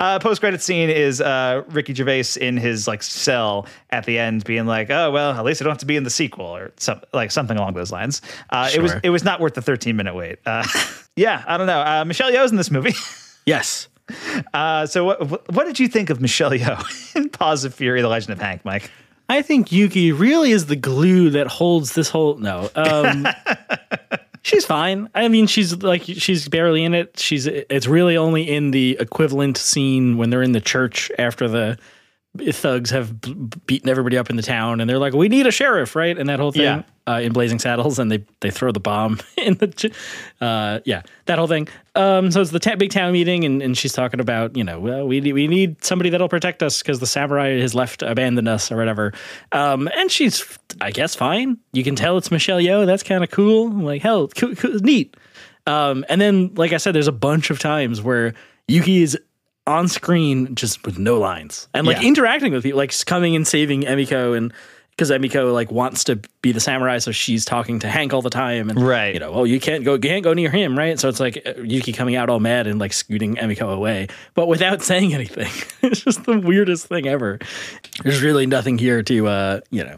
[0.00, 4.42] uh, Post credit scene is uh, Ricky Gervais in his like cell at the end,
[4.42, 6.72] being like, "Oh well, at least I don't have to be in the sequel," or
[6.76, 8.20] some, like something along those lines.
[8.50, 9.00] Uh, It was Sure.
[9.02, 10.38] it was not worth the 13 minute wait.
[10.46, 10.66] Uh,
[11.16, 11.80] yeah, I don't know.
[11.80, 12.94] Uh, Michelle Yeoh's in this movie.
[13.46, 13.88] Yes.
[14.52, 18.02] Uh, so what, what what did you think of Michelle Yeoh in Paws of Fury:
[18.02, 18.90] The Legend of Hank, Mike?
[19.30, 22.36] I think Yuki really is the glue that holds this whole.
[22.36, 23.26] No, um,
[24.42, 25.08] she's fine.
[25.14, 27.18] I mean, she's like she's barely in it.
[27.18, 31.78] She's it's really only in the equivalent scene when they're in the church after the
[32.52, 33.34] thugs have b-
[33.66, 36.16] beaten everybody up in the town, and they're like, "We need a sheriff," right?
[36.16, 36.82] And that whole thing Yeah.
[37.08, 39.92] uh, in Blazing Saddles, and they they throw the bomb in the, ch-
[40.40, 41.66] uh, yeah, that whole thing.
[41.96, 44.78] Um, so it's the ta- big town meeting, and, and she's talking about, you know,
[44.78, 48.48] well, we need, we need somebody that'll protect us because the samurai has left, abandoned
[48.48, 49.12] us, or whatever.
[49.50, 51.58] Um, and she's, I guess, fine.
[51.72, 52.86] You can tell it's Michelle Yeoh.
[52.86, 53.66] That's kind of cool.
[53.66, 55.16] I'm like, hell, cool, cool, neat.
[55.66, 58.34] Um, and then, like I said, there's a bunch of times where
[58.68, 59.18] Yuki is
[59.70, 62.08] on screen just with no lines and like Yeah.
[62.08, 64.52] interacting with people, like coming and saving Emiko and
[64.90, 68.28] because Emiko like wants to be the samurai, so she's talking to Hank all the
[68.28, 69.14] time, and Right.
[69.14, 70.98] you know, oh, you can't go, you can't go near him, right?
[71.00, 74.46] So it's like uh, Yuki coming out all mad and like scooting Emiko away, but
[74.46, 75.50] without saying anything.
[75.82, 77.38] it's just the weirdest thing ever.
[78.02, 79.96] There's really nothing here to, uh, you know,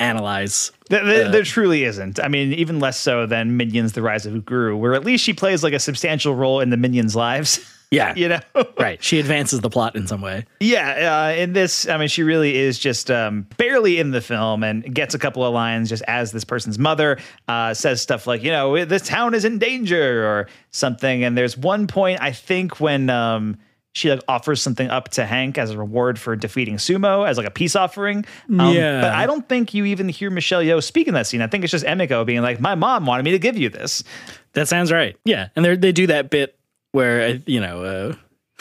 [0.00, 0.72] analyze.
[0.88, 2.18] There, there, there truly isn't.
[2.18, 5.32] I mean, even less so than Minions: The Rise of Gru, where at least she
[5.32, 7.60] plays like a substantial role in the Minions' lives.
[7.90, 8.40] Yeah, you know.
[8.78, 9.02] right.
[9.02, 10.46] She advances the plot in some way.
[10.60, 14.62] Yeah, uh, in this, I mean, she really is just um, barely in the film
[14.62, 18.42] and gets a couple of lines just as this person's mother uh, says stuff like,
[18.44, 21.24] you know, this town is in danger or something.
[21.24, 23.58] And there's one point, I think, when um,
[23.92, 27.46] she like offers something up to Hank as a reward for defeating Sumo as like
[27.46, 28.24] a peace offering.
[28.48, 29.00] Um, Yeah.
[29.00, 31.42] But I don't think you even hear Michelle Yeoh speak in that scene.
[31.42, 34.04] I think it's just Emiko being like, my mom wanted me to give you this.
[34.52, 35.16] That sounds right.
[35.24, 36.56] Yeah, and they they do that bit
[36.92, 38.14] where uh, you know uh,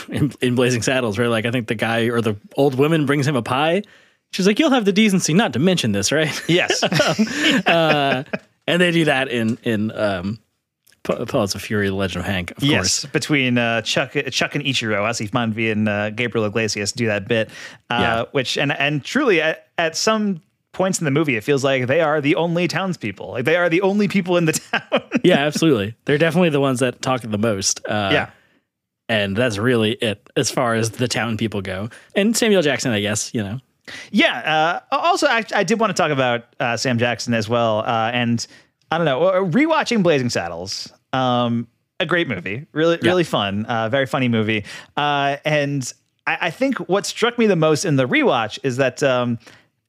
[0.10, 3.28] in, in Blazing Saddles, where like I think the guy or the old woman brings
[3.28, 3.84] him a pie.
[4.32, 6.84] She's like, "You'll have the decency not to mention this, right?" Yes.
[7.68, 8.24] uh,
[8.68, 10.40] and they do that in in um,
[11.04, 13.12] Paws of Fury: The Legend of Hank, of yes, course.
[13.12, 17.50] between uh, Chuck, Chuck and Ichiro, Aasif Mandvi and uh, Gabriel Iglesias do that bit,
[17.90, 18.24] uh, Yeah.
[18.32, 22.02] which and and truly at, at some points in the movie, it feels like they
[22.02, 25.02] are the only townspeople, like they are the only people in the town.
[25.24, 25.96] yeah, absolutely.
[26.06, 27.86] They're definitely the ones that talk the most.
[27.88, 28.30] Uh, yeah,
[29.08, 31.90] and that's really it as far as the town people go.
[32.16, 33.60] And Samuel Jackson, I guess, you know,
[34.12, 34.82] yeah.
[34.92, 38.12] Uh, also, I, I did want to talk about uh, Sam Jackson as well, uh,
[38.14, 38.46] and
[38.92, 40.92] I don't know, uh, rewatching Blazing Saddles.
[41.14, 41.68] Um,
[42.00, 44.64] a great movie, really, really fun, uh, very funny movie.
[44.96, 45.92] Uh, and
[46.26, 49.38] I, I think what struck me the most in the rewatch is that um,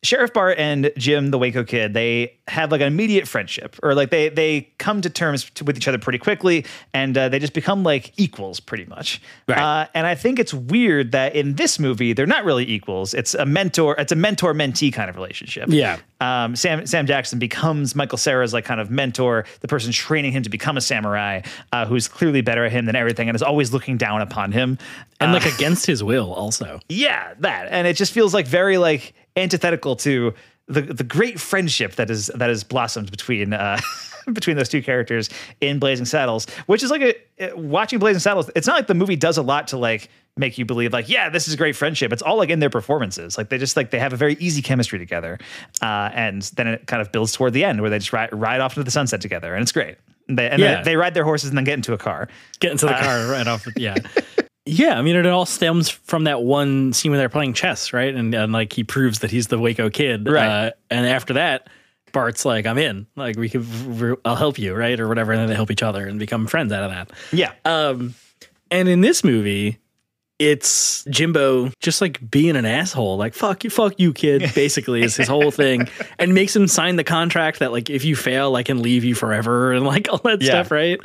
[0.03, 4.11] Sheriff Bart and Jim, the Waco kid, they have like an immediate friendship, or like
[4.11, 7.53] they they come to terms to, with each other pretty quickly, and uh, they just
[7.53, 9.21] become like equals pretty much.
[9.61, 13.13] Uh, and I think it's weird that in this movie they're not really equals.
[13.13, 15.69] It's a mentor, it's a mentor mentee kind of relationship.
[15.69, 15.99] Yeah.
[16.23, 20.43] Um, Sam Sam Jackson becomes Michael Cera's like kind of mentor, the person training him
[20.45, 23.71] to become a samurai, uh, who's clearly better at him than everything, and is always
[23.73, 24.79] looking down upon him.
[25.21, 26.81] and Uh, like against his will, also.
[26.89, 30.35] yeah, that, and it just feels like very like antithetical to
[30.67, 33.79] the the great friendship that is that has blossomed between uh,
[34.33, 35.29] between those two characters
[35.61, 37.03] in Blazing Saddles, which is like
[37.41, 38.51] a watching Blazing Saddles.
[38.55, 41.29] It's not like the movie does a lot to like make you believe like yeah
[41.29, 42.13] this is a great friendship.
[42.13, 43.37] It's all like in their performances.
[43.37, 45.39] Like they just like they have a very easy chemistry together,
[45.83, 48.61] uh, and then it kind of builds toward the end where they just ride, ride
[48.61, 49.97] off into the sunset together, and it's great.
[50.29, 50.77] They, and Yeah.
[50.83, 52.29] they, they ride their horses and then get into a car.
[52.61, 53.67] Get into the Uh, car right off.
[53.77, 53.97] Yeah.
[54.73, 58.15] Yeah, I mean, it all stems from that one scene where they're playing chess, right?
[58.15, 60.67] And, and like he proves that he's the Waco kid, Right.
[60.69, 61.69] Uh, and after that,
[62.13, 63.07] Bart's like, "I'm in.
[63.17, 63.67] Like, we could,
[64.25, 66.73] I'll help you, right, or whatever." And then they help each other and become friends
[66.73, 67.11] out of that.
[67.33, 67.53] Yeah.
[67.65, 68.15] Um,
[68.71, 69.79] and in this movie,
[70.41, 75.15] it's Jimbo just like being an asshole, like "fuck you, fuck you, kid." Basically, is
[75.17, 78.63] his whole thing, and makes him sign the contract that like if you fail, I
[78.63, 80.51] can leave you forever and like all that Yeah.
[80.63, 80.99] stuff, right?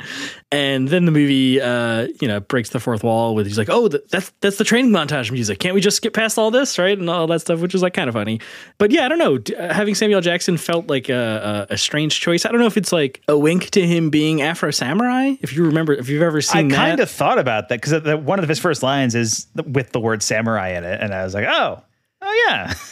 [0.52, 3.88] And then the movie, uh, you know, breaks the fourth wall with he's like, "Oh,
[3.88, 5.58] that's that's the training montage music.
[5.58, 7.94] Can't we just skip past all this, right?" And all that stuff, which is like
[7.94, 8.40] kind of funny.
[8.78, 9.38] But yeah, I don't know.
[9.56, 12.46] Uh, Having Samuel Jackson felt like a, a, a strange choice.
[12.46, 15.34] I don't know if it's like a wink to him being Afro Samurai.
[15.40, 17.80] If you remember, if you've ever I seen that, I kind of thought about that
[17.80, 21.24] because one of his first lines is with the word samurai in it, and I
[21.24, 21.82] was like, oh,
[22.22, 22.72] oh yeah,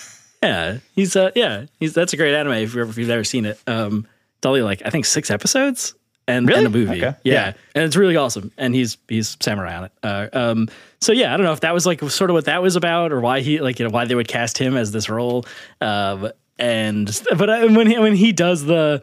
[0.45, 3.25] Yeah, he's uh yeah, he's that's a great anime if, you ever, if you've ever
[3.25, 3.59] seen it.
[3.67, 5.95] Um, it's only like I think six episodes
[6.27, 6.65] and, Really?
[6.65, 7.03] and a movie.
[7.05, 7.17] Okay.
[7.23, 7.33] Yeah.
[7.33, 7.53] Yeah.
[7.75, 8.51] and it's really awesome.
[8.57, 9.93] And he's he's samurai on it.
[10.03, 10.69] Uh, um,
[11.01, 13.13] so yeah, I don't know if that was like sort of what that was about,
[13.13, 15.45] or why he like you know why they would cast him as this role.
[15.81, 19.03] Um, and but uh, when he, when he does the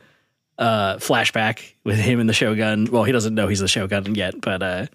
[0.58, 4.40] uh flashback with him and the Shogun, well, he doesn't know he's the Shogun yet,
[4.42, 4.86] but uh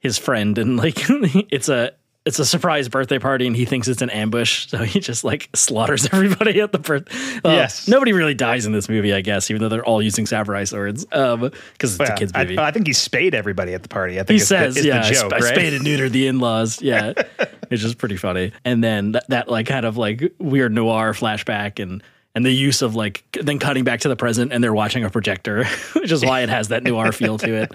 [0.00, 0.96] his friend and like
[1.50, 1.92] it's a
[2.24, 5.48] it's a surprise birthday party and he thinks it's an ambush, so he just like
[5.54, 7.08] slaughters everybody at the birth.
[7.42, 7.88] Well, Yes.
[7.88, 11.04] nobody really dies in this movie, I guess, even though they're all using samurai swords.
[11.10, 12.58] Um, because it's Well, a kids I, movie.
[12.58, 14.20] I think he spayed everybody at the party.
[14.20, 15.44] I think he the- says, "Yeah, the I joke, I right?
[15.54, 17.12] spayed and neutered the in-laws." Yeah,
[17.70, 18.52] it's just pretty funny.
[18.64, 22.02] And then that, that like kind of like weird noir flashback and
[22.34, 25.10] and the use of like then cutting back to the present and they're watching a
[25.10, 25.64] projector,
[25.94, 27.72] which is why it has that noir feel to it.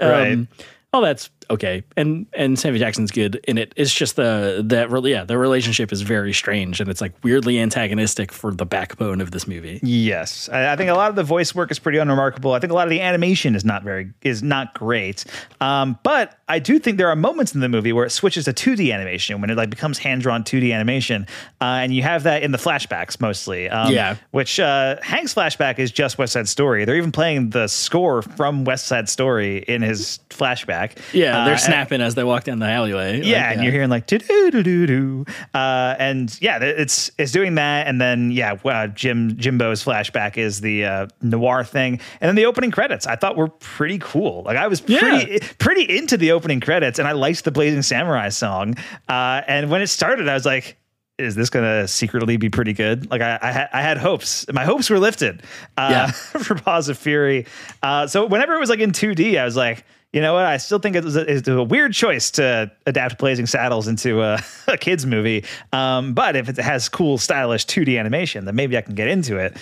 [0.00, 0.46] Right.
[0.94, 1.82] Oh, that's okay.
[1.96, 3.72] And and Samuel Jackson's good in it.
[3.76, 7.58] It's just the that really yeah, the relationship is very strange and it's like weirdly
[7.58, 9.80] antagonistic for the backbone of this movie.
[9.82, 12.52] Yes, I, I think a lot of the voice work is pretty unremarkable.
[12.52, 15.24] I think a lot of the animation is not very is not great.
[15.60, 18.52] Um, but I do think there are moments in the movie where it switches to
[18.52, 21.26] 2D animation when it like becomes hand drawn 2D animation,
[21.60, 23.68] uh, and you have that in the flashbacks mostly.
[23.68, 24.16] Um, Yeah.
[24.30, 26.84] which uh, Hank's flashback is just West Side Story.
[26.84, 30.92] They're even playing the score from West Side Story in his flashback.
[31.12, 33.22] Yeah, Uh, they're snapping as they walk down the alleyway.
[33.22, 35.24] yeah, Like, and you're hearing like do do do do do,
[35.54, 40.60] uh, and yeah, it's it's doing that, and then yeah, uh, Jim Jimbo's flashback is
[40.60, 44.42] the uh, noir thing, and then the opening credits I thought were pretty cool.
[44.44, 48.28] Like I was pretty pretty into the opening credits, and I liked the Blazing Samurai
[48.30, 48.74] song,
[49.08, 50.76] uh, and when it started, I was like.
[51.20, 53.10] Is this gonna secretly be pretty good?
[53.10, 54.46] Like I, I had, I had hopes.
[54.52, 55.42] My hopes were lifted
[55.76, 56.06] uh, Yeah.
[56.12, 57.44] for Paws of Fury.
[57.82, 60.44] Uh, so whenever it was like in 2D, I was like, you know what?
[60.46, 64.22] I still think it was a, it's a weird choice to adapt Blazing Saddles into
[64.22, 64.38] a,
[64.68, 65.44] a kids movie.
[65.72, 69.36] Um, but if it has cool, stylish 2D animation, then maybe I can get into
[69.36, 69.56] it.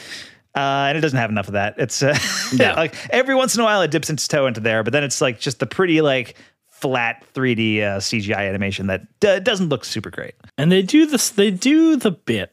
[0.55, 1.75] Uh, and it doesn't have enough of that.
[1.79, 2.17] It's uh,
[2.57, 2.73] No.
[2.77, 5.21] like every once in a while it dips its toe into there, but then it's
[5.21, 6.37] like just the pretty like
[6.71, 10.35] flat 3D uh, CGI animation that d- doesn't look super great.
[10.57, 11.31] And they do this.
[11.31, 12.53] They do the bit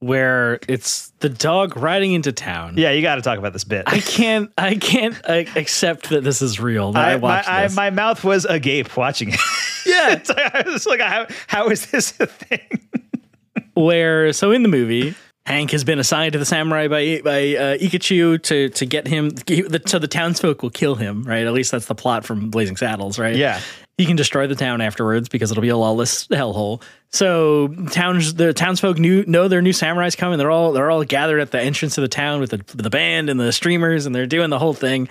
[0.00, 2.74] where it's the dog riding into town.
[2.76, 3.84] Yeah, you got to talk about this bit.
[3.86, 4.50] I can't.
[4.58, 6.92] I can't uh, accept that this is real.
[6.94, 7.76] I, I, my, watched I, this.
[7.76, 9.40] my mouth was agape watching it.
[9.86, 12.80] yeah, It's like, I was like, how, how is this a thing?
[13.74, 15.14] where so in the movie.
[15.46, 19.08] Hank has been assigned to the samurai by by uh, Ika Chu to to get
[19.08, 21.44] him the, so the townsfolk will kill him, right?
[21.44, 23.34] At least that's the plot from Blazing Saddles, right?
[23.34, 23.60] Yeah.
[24.00, 26.82] He can destroy the town afterwards because it'll be a lawless hellhole.
[27.10, 30.38] So towns, the townsfolk knew know their new samurai's coming.
[30.38, 33.28] They're all they're all gathered at the entrance of the town with the the band
[33.28, 35.10] and the streamers, and they're doing the whole thing.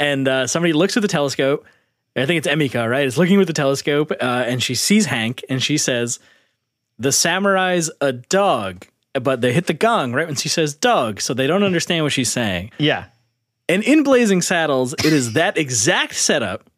[0.00, 1.64] And uh, somebody looks with the telescope.
[2.16, 3.06] I think it's Emika, right?
[3.06, 6.18] Is looking with the telescope, uh, and she sees Hank, and she says,
[6.98, 11.34] "The samurai's a dog." But they hit the gong right when she says dog, so
[11.34, 12.72] they don't understand what she's saying.
[12.78, 13.04] Yeah.
[13.68, 16.68] And in Blazing Saddles, it is that exact setup,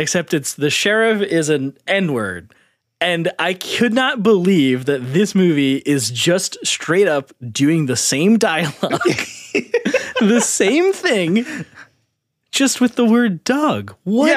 [0.00, 2.52] except it's the sheriff is an N word.
[3.02, 8.36] And I could not believe that this movie is just straight up doing the same
[8.36, 9.00] dialogue,
[10.20, 11.46] the same thing,
[12.50, 13.94] just with the word dog.
[14.04, 14.28] What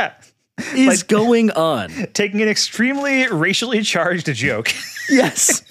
[0.59, 0.87] is Yeah.
[0.89, 1.89] Like- going on?
[2.13, 4.71] Taking an extremely racially charged joke.
[5.09, 5.61] Yes.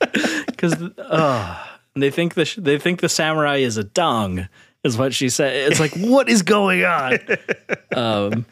[0.00, 0.74] Because
[1.94, 4.48] they think the sh- they think the samurai is a dong,
[4.82, 5.54] is what she said.
[5.70, 7.18] It's like, what is going on?
[7.96, 8.46] Um,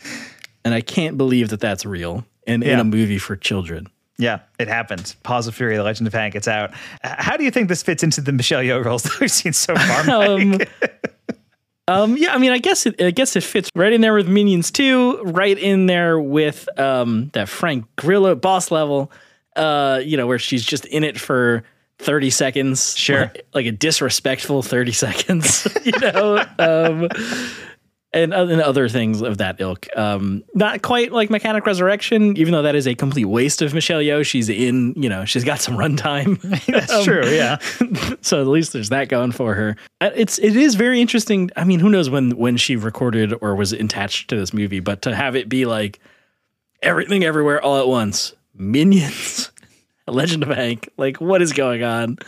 [0.66, 3.86] and I can't believe that that's real in, in a movie for children.
[4.18, 5.14] Yeah, it happened.
[5.22, 6.74] Paws of Fury, The Legend of Hank, it's out.
[7.04, 9.76] How do you think this fits into the Michelle Yeoh roles that we've seen so
[9.76, 10.26] far?
[11.88, 14.12] Um, um, yeah, I mean, I guess it, I guess it fits right in there
[14.12, 19.12] with Minions 2, right in there with um, that Frank Grillo boss level,
[19.54, 21.62] uh, you know, where she's just in it for
[22.00, 22.96] 30 seconds.
[22.96, 23.20] Sure.
[23.20, 26.44] Like, like a disrespectful 30 seconds, you know?
[26.58, 27.08] um,
[28.16, 29.86] and, and other things of that ilk.
[29.96, 34.00] Um, not quite like Mechanic Resurrection, even though that is a complete waste of Michelle
[34.00, 34.24] Yeoh.
[34.24, 36.40] She's in, you know, she's got some runtime.
[36.66, 37.58] That's true, yeah.
[38.22, 39.76] so at least there's that going for her.
[40.00, 41.50] Uh, It's it is very interesting.
[41.56, 45.02] I mean, who knows when when she recorded or was attached to this movie, but
[45.02, 46.00] to have it be like
[46.82, 49.50] everything everywhere all at once, Minions,
[50.08, 52.18] Legend of Hank, like what is going on?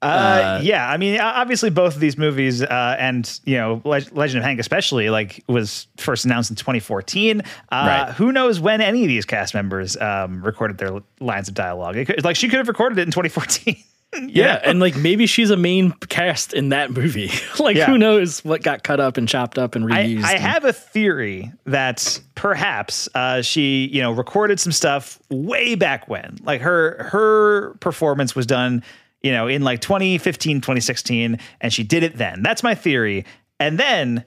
[0.00, 4.38] Uh, yeah, I mean, obviously, both of these movies, uh, and you know, Leg- Legend
[4.38, 7.40] of Hank, especially, like, was first announced in 2014.
[7.40, 8.12] Uh, Right.
[8.14, 11.96] Who knows when any of these cast members um, recorded their lines of dialogue?
[11.96, 13.76] It could, like, she could have recorded it in 2014.
[14.26, 17.30] Yeah, and like maybe she's a main cast in that movie.
[17.58, 17.84] like Yeah.
[17.84, 20.24] who knows what got cut up and chopped up and I, reused?
[20.24, 25.74] I and- have a theory that perhaps uh, she, you know, recorded some stuff way
[25.74, 26.38] back when.
[26.42, 28.82] Like her her performance was done,
[29.22, 32.42] you know, in like 2015, 2016, and she did it then.
[32.42, 33.24] That's my theory.
[33.60, 34.24] And then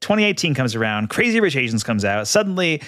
[0.00, 2.28] 2018 comes around, Crazy Rich Asians comes out.
[2.28, 2.82] Suddenly,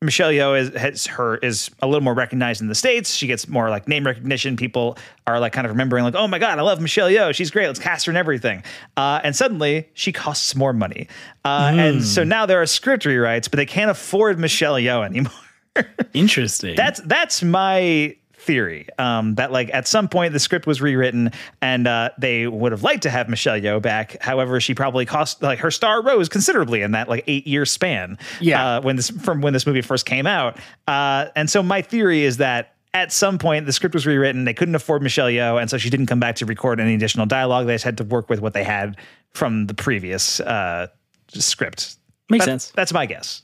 [0.00, 3.14] Michelle Yeoh is has her is a little more recognized in the states.
[3.14, 4.56] She gets more like name recognition.
[4.56, 4.96] People
[5.26, 7.34] are like kind of remembering like, oh my god, I love Michelle Yeoh.
[7.34, 7.66] She's great.
[7.66, 8.62] Let's cast her in everything.
[8.96, 11.08] Uh, and suddenly she costs more money,
[11.44, 15.32] uh, and so now there are script rewrites, but they can't afford Michelle Yeoh anymore.
[16.14, 16.76] Interesting.
[16.76, 18.16] That's that's my
[18.48, 18.88] theory.
[18.98, 21.30] Um, that like at some point the script was rewritten
[21.60, 24.16] and uh, they would have liked to have Michelle Yeoh back.
[24.22, 28.16] However, she probably cost like her star rose considerably in that like eight year span.
[28.40, 28.76] Yeah.
[28.78, 30.56] uh, when this from when this movie first came out.
[30.86, 32.74] Uh, and so my theory is that.
[32.94, 34.44] At some point, the script was rewritten.
[34.46, 37.26] They couldn't afford Michelle Yeoh, and so she didn't come back to record any additional
[37.26, 37.66] dialogue.
[37.66, 38.96] They just had to work with what they had
[39.34, 40.86] from the previous uh,
[41.28, 41.96] script.
[42.30, 42.70] Makes That- sense.
[42.74, 43.42] That's my guess.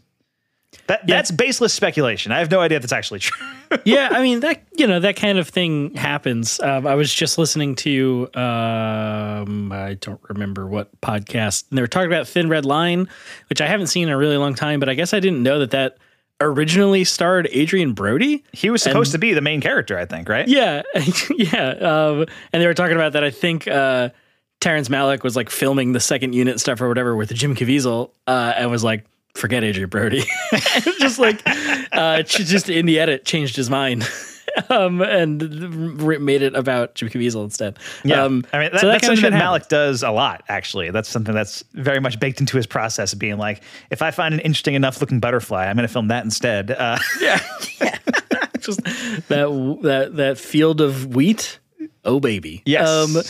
[0.86, 2.30] That, That's baseless speculation.
[2.30, 3.46] I have no idea if that's actually true.
[3.84, 6.60] yeah, I mean that you know that kind of thing happens.
[6.60, 11.88] Um, I was just listening to um, I don't remember what podcast, and they were
[11.88, 13.08] talking about Thin Red Line,
[13.48, 14.78] which I haven't seen in a really long time.
[14.78, 15.96] But I guess I didn't know that that
[16.40, 18.44] originally starred Adrien Brody.
[18.52, 20.46] He was supposed to be the main character, I think, right?
[20.46, 20.82] Yeah,
[21.36, 21.70] yeah.
[21.70, 23.24] Um, and they were talking about that.
[23.24, 24.10] I think uh,
[24.60, 28.52] Terrence Malick was like filming the second unit stuff or whatever with Jim Caviezel, uh,
[28.56, 30.24] and was like, "Forget Adrien Brody."
[30.98, 31.42] just like,
[31.92, 34.08] uh, just in the edit, changed his mind.
[34.68, 37.76] Um, and r- made it about Jim Caviezel instead.
[38.04, 39.64] Yeah, um, I mean that, so that's something that happens.
[39.64, 40.44] Malick does a lot.
[40.48, 44.12] Actually, that's something that's very much baked into his process of being like, if I
[44.12, 46.70] find an interesting enough looking butterfly, I'm going to film that instead.
[46.70, 47.40] Uh, yeah
[48.64, 48.82] just
[49.28, 51.58] that that that field of wheat.
[52.04, 52.88] Oh baby, Yes.
[52.88, 53.22] Um,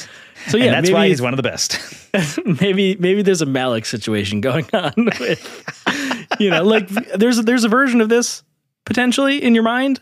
[0.49, 1.79] so yeah, and that's maybe why he's one of the best.
[2.61, 7.69] maybe maybe there's a Malick situation going on with you know like there's there's a
[7.69, 8.43] version of this
[8.85, 10.01] potentially in your mind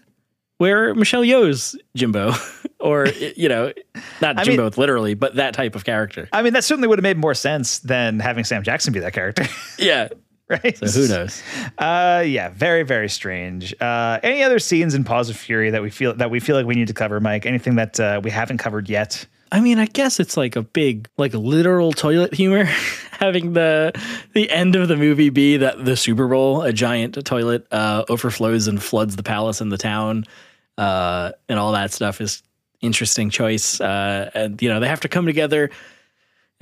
[0.59, 2.33] where Michelle Yeoh's Jimbo
[2.81, 3.73] or you know
[4.21, 6.99] not I Jimbo mean- literally but that type of character I mean, that certainly would
[6.99, 9.45] have made more sense than having Sam Jackson be that character,
[9.79, 10.09] yeah
[10.49, 10.77] right?
[10.77, 11.43] so who knows
[11.79, 13.75] Uh, yeah, very very strange.
[13.81, 16.67] Uh, any other scenes in Paws of Fury that we feel that we feel like
[16.67, 17.47] we need to cover, Mike?
[17.47, 19.27] Anything that uh, we haven't covered yet?
[19.51, 22.65] I mean I guess it's like a big like literal toilet humor
[23.13, 23.93] having the
[24.33, 28.67] the end of the movie be that the Super Bowl a giant toilet uh, overflows
[28.67, 30.25] and floods the palace and the town
[30.79, 32.43] uh, and all that stuff is
[32.81, 33.81] interesting choice.
[33.81, 35.71] Uh, and you know they have to come together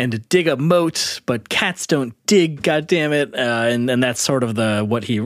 [0.00, 2.62] and to dig a moat, but cats don't dig.
[2.62, 3.34] God damn it!
[3.34, 3.38] Uh,
[3.68, 5.20] and and that's sort of the what he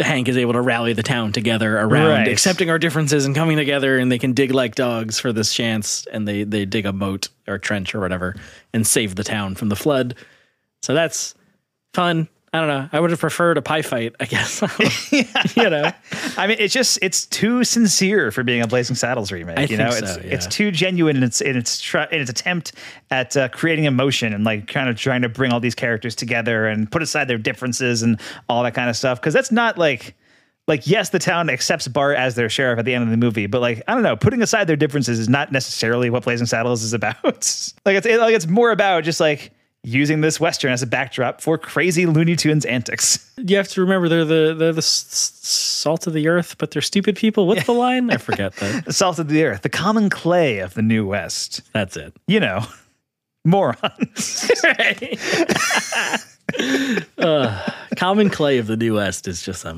[0.00, 2.28] Hank is able to rally the town together around Right.
[2.28, 6.06] accepting our differences and coming together, and they can dig like dogs for this chance,
[6.12, 8.34] and they they dig a moat or trench or whatever
[8.72, 10.14] and save the town from the flood.
[10.82, 11.34] So that's
[11.92, 12.28] fun.
[12.56, 12.88] I don't know.
[12.90, 14.62] I would have preferred a pie fight, I guess.
[15.56, 15.92] you know.
[16.38, 19.58] I mean, it's just it's too sincere for being a Blazing Saddles remake.
[19.58, 20.32] I you know, think it's yeah.
[20.32, 22.72] it's too genuine in its in its tr- in its attempt
[23.10, 26.66] at uh, creating emotion and like kind of trying to bring all these characters together
[26.66, 29.20] and put aside their differences and all that kind of stuff.
[29.20, 30.14] Because that's not like
[30.66, 33.46] like yes, the town accepts Bart as their sheriff at the end of the movie,
[33.46, 36.82] but like I don't know, putting aside their differences is not necessarily what Blazing Saddles
[36.82, 37.22] is about.
[37.84, 39.52] like it's like it's more about just like
[39.86, 43.30] using this western as a backdrop for crazy Looney Tunes antics.
[43.36, 47.16] You have to remember they're the they're the salt of the earth, but they're stupid
[47.16, 47.46] people.
[47.46, 48.10] What's the line?
[48.10, 48.84] I forget that.
[48.84, 51.62] The salt of the earth, the common clay of the new west.
[51.72, 52.14] That's it.
[52.26, 52.66] You know,
[53.44, 54.50] morons.
[57.96, 59.74] Common clay of the New West is just a.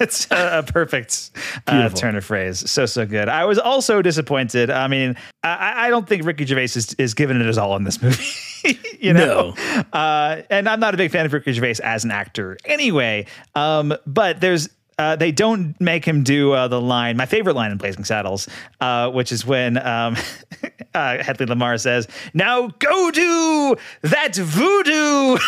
[0.00, 1.30] It's a, a perfect
[1.66, 2.68] uh, turn of phrase.
[2.70, 3.28] So so good.
[3.28, 4.70] I was also disappointed.
[4.70, 7.84] I mean, I, I don't think Ricky Gervais is, is giving it his all in
[7.84, 8.24] this movie.
[9.00, 9.54] you know,
[9.92, 13.26] uh, and I'm not a big fan of Ricky Gervais as an actor anyway.
[13.54, 14.68] Um, but there's.
[14.98, 18.46] Uh, they don't make him do uh, the line, my favorite line in Blazing Saddles,
[18.82, 20.16] uh, which is when um,
[20.94, 25.38] uh, Hedley Lamarr says, "Now go do that voodoo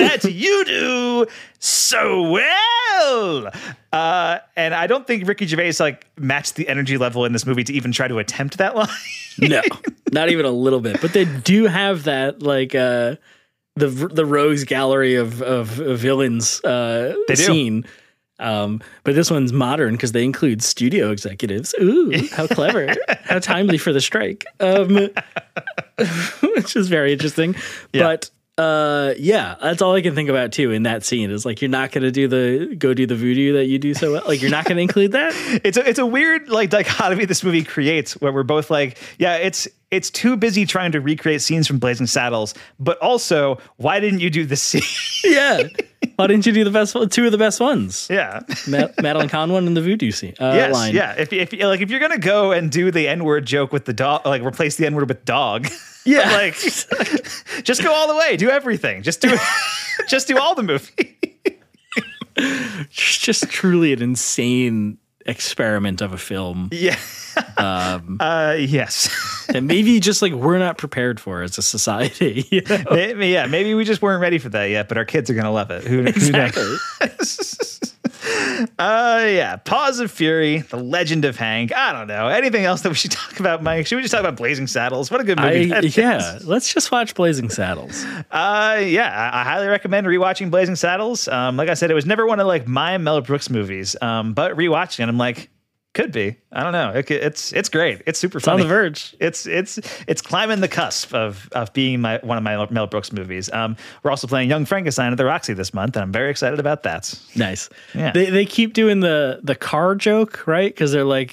[0.00, 1.26] that you do
[1.58, 3.50] so well."
[3.92, 7.64] Uh, and I don't think Ricky Gervais like matched the energy level in this movie
[7.64, 8.88] to even try to attempt that line.
[9.38, 9.62] no,
[10.12, 11.00] not even a little bit.
[11.00, 13.16] But they do have that like uh
[13.76, 17.84] the the rogues gallery of of, of villains uh scene.
[18.38, 21.74] Um, but this one's modern because they include studio executives.
[21.80, 22.88] Ooh, how clever!
[23.24, 24.46] how timely for the strike.
[24.60, 25.10] Um,
[26.54, 27.54] which is very interesting.
[27.92, 28.30] But
[28.60, 31.30] uh, yeah, that's all I can think about too in that scene.
[31.30, 34.12] Is like you're not to do the go do the voodoo that you do so
[34.12, 34.22] well.
[34.26, 35.32] Like you're not to include that.
[35.64, 39.36] it's a, it's a weird like dichotomy this movie creates where we're both like, yeah,
[39.36, 44.20] it's it's too busy trying to recreate scenes from Blazing Saddles, but also why didn't
[44.20, 44.82] you do the scene?
[45.24, 45.62] Yeah.
[46.16, 47.08] Why didn't you do the best one?
[47.08, 48.06] Two of the best ones.
[48.10, 48.40] yeah.
[48.68, 50.34] Ma- Madeline Kahn one and the voodoo scene.
[50.40, 50.94] Uh, yes, line.
[50.94, 51.14] yeah.
[51.18, 53.92] If, if like if you're gonna go and do the N word joke with the
[53.92, 55.66] dog, like replace the N word with dog,
[56.06, 56.30] Yeah.
[56.32, 59.36] like just go all the way, do everything, just do
[60.08, 61.16] just do all the movie.
[62.36, 66.98] It's just truly an insane experiment of a film yeah.
[67.56, 69.08] um, Uh, yes.
[69.48, 72.46] that maybe just like we're not prepared for as a society.
[72.50, 72.82] you know?
[72.90, 73.46] maybe, yeah.
[73.46, 75.84] Maybe we just weren't ready for that yet, but our kids are gonna love it.
[75.84, 77.79] Who, who knows?
[78.78, 79.56] Uh, yeah.
[79.56, 81.74] Paws of Fury, The Legend of Hank.
[81.74, 82.28] I don't know.
[82.28, 83.86] Anything else that we should talk about, Mike?
[83.86, 85.10] Should we just talk about Blazing Saddles?
[85.10, 85.72] What a good movie.
[85.72, 86.46] I, yeah, is.
[86.46, 88.04] let's just watch Blazing Saddles.
[88.30, 89.30] Uh, yeah.
[89.32, 91.28] I, I highly recommend rewatching Blazing Saddles.
[91.28, 93.96] Um, like I said, it was never one of like my Mel Brooks movies.
[94.00, 95.50] Um, but rewatching it, I'm like,
[95.92, 96.36] could be.
[96.52, 96.90] I don't know.
[96.90, 98.02] It, it's it's great.
[98.06, 99.16] It's super It's on the verge.
[99.20, 103.12] It's it's it's climbing the cusp of of being my one of my Mel Brooks
[103.12, 103.50] movies.
[103.52, 106.60] Um, we're also playing Young Frankenstein at the Roxy this month, and I'm very excited
[106.60, 107.12] about that.
[107.34, 107.68] Nice.
[107.94, 108.12] Yeah.
[108.12, 110.72] They they keep doing the the car joke, right?
[110.72, 111.32] Because they're like,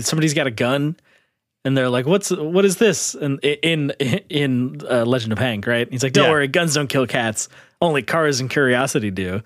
[0.00, 0.96] somebody's got a gun,
[1.66, 3.90] and they're like, "What's what is this?" And in
[4.30, 5.86] in uh, Legend of Hank, right?
[5.90, 6.30] He's like, "Don't Yeah.
[6.30, 7.50] worry, guns don't kill cats.
[7.82, 9.42] Only cars and curiosity do."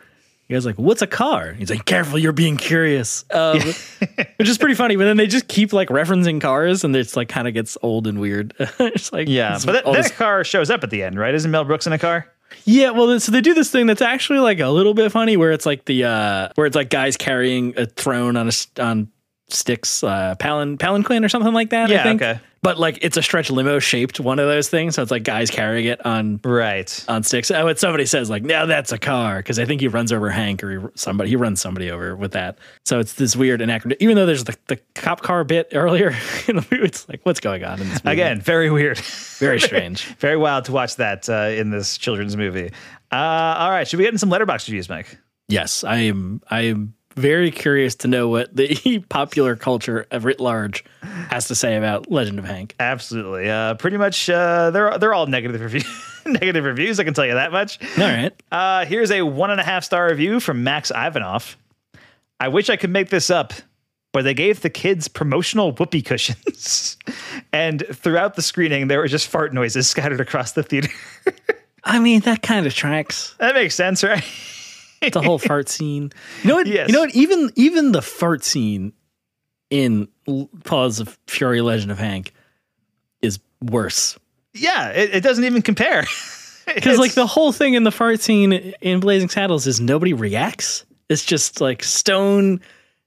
[0.53, 3.59] You guys like, "What's a car?" He's like, "Careful, you're being curious," um,
[4.37, 4.97] which is pretty funny.
[4.97, 8.07] But then they just keep like referencing cars, and it's like kind of gets old
[8.07, 8.53] and weird.
[8.59, 11.35] it's like, Yeah, it's but that, that this- car shows up at the end, right?
[11.35, 12.27] Isn't Mel Brooks in a car?
[12.67, 15.53] Yeah, well, so they do this thing that's actually like a little bit funny, where
[15.53, 19.09] it's like the uh where it's like guys carrying a throne on a on
[19.49, 21.89] sticks, uh, palin palanquin or something like that.
[21.91, 22.21] I Yeah, think.
[22.23, 22.41] okay.
[22.63, 25.51] But like it's a stretch limo shaped one of those things, so it's like guys
[25.51, 27.05] carrying it on Right.
[27.09, 27.51] on sticks.
[27.51, 30.31] Oh, what somebody says like, now that's a car because I think he runs over
[30.31, 32.59] Hank or he, somebody he runs somebody over with that.
[32.85, 33.99] So it's this weird anachronism.
[34.01, 36.11] Even though there's the, the cop car bit earlier,
[36.47, 38.13] in the movie, it's like what's going on in this movie?
[38.13, 38.99] Again, very weird.
[39.41, 40.05] very strange.
[40.19, 42.71] very wild to watch that uh, in this children's movie.
[43.11, 43.17] Uh,
[43.59, 45.19] all right, should we get in some Letterboxd reviews, Mike?
[45.49, 46.41] Yes, I am.
[46.49, 51.55] I am very curious to know what the popular culture of writ large has to
[51.55, 52.75] say about Legend of Hank.
[52.81, 53.49] Absolutely.
[53.51, 55.83] Uh, pretty much, uh, they're they're all negative review
[56.27, 57.01] negative reviews.
[57.01, 57.79] I can tell you that much.
[57.99, 58.33] All right.
[58.51, 61.57] Uh, here's a one and a half star review from Max Ivanov.
[62.41, 63.53] I wish I could make this up,
[64.13, 66.97] but they gave the kids promotional whoopee cushions,
[67.53, 70.91] and throughout the screening, there were just fart noises scattered across the theater.
[71.85, 73.35] I mean, that kind of tracks.
[73.39, 74.25] that makes sense, right?
[75.11, 76.13] The whole fart scene.
[76.43, 76.67] You know what?
[76.67, 76.89] Yes.
[76.89, 77.15] You know what?
[77.15, 78.93] Even even the fart scene
[79.71, 80.09] in
[80.65, 82.33] Paws of Fury: Legend of Hank
[83.21, 84.19] is worse
[84.55, 86.05] yeah, it, it doesn't even compare.
[86.75, 90.85] because like the whole thing in the fart scene in Blazing Saddles is nobody reacts.
[91.09, 92.61] It's just like stone.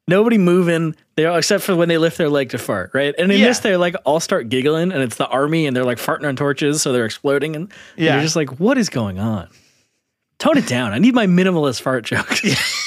[0.07, 0.95] Nobody moving.
[1.15, 3.15] They all except for when they lift their leg to fart, right?
[3.17, 3.47] And in Yeah.
[3.47, 6.35] this, they're like all start giggling, and it's the army, and they're like farting on
[6.35, 9.47] torches, so they're exploding, and, and you're just like, what is going on?
[10.37, 10.93] Tone it down.
[10.93, 12.41] I need my minimalist fart jokes.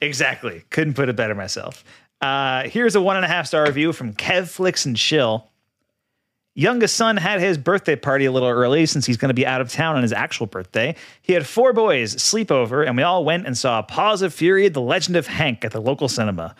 [0.00, 0.64] Exactly.
[0.70, 1.84] Couldn't put it better myself.
[2.20, 5.46] Uh, here's a one and a half star review from Kev Flicks and Chill.
[6.54, 9.60] Youngest son had his birthday party a little early since he's going to be out
[9.60, 10.96] of town on his actual birthday.
[11.22, 14.68] He had four boys sleep over, and we all went and saw Paws of Fury:
[14.68, 16.54] The Legend of Hank at the local cinema.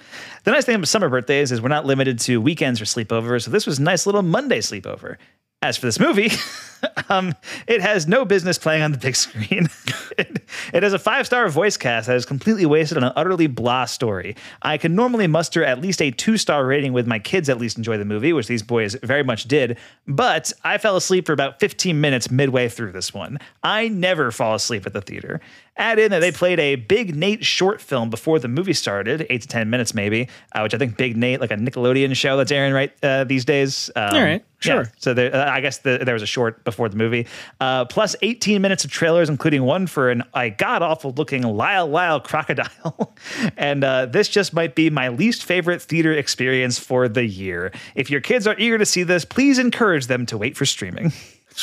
[0.44, 3.50] The nice thing about summer birthdays is we're not limited to weekends or sleepovers, so
[3.50, 5.16] this was a nice little Monday sleepover.
[5.62, 6.30] As for this movie,
[7.11, 7.34] um,
[7.66, 9.68] it has no business playing on the big screen.
[10.18, 10.42] it,
[10.72, 13.84] it has a five star voice cast that is completely wasted on an utterly blah
[13.84, 14.36] story.
[14.62, 17.76] I can normally muster at least a two star rating with my kids at least
[17.76, 21.61] enjoy the movie, which these boys very much did, but I fell asleep for about
[21.61, 23.38] 15 minutes midway through this one.
[23.62, 25.42] I never fall asleep at the theater.
[25.76, 29.42] Add in that they played a Big Nate short film before the movie started, eight
[29.42, 32.50] to 10 minutes maybe, uh, which I think Big Nate, like a Nickelodeon show that's
[32.50, 33.90] airing right uh, these days.
[33.94, 34.72] Um, All right, yeah.
[34.84, 34.92] sure.
[34.98, 37.26] So there, uh, I guess the, there was a short before the movie,
[37.61, 41.86] uh, plus 18 minutes of trailers, including one for an a god awful looking Lyle
[41.86, 43.14] Lyle crocodile.
[43.56, 47.72] and uh, this just might be my least favorite theater experience for the year.
[47.94, 51.12] If your kids are eager to see this, please encourage them to wait for streaming.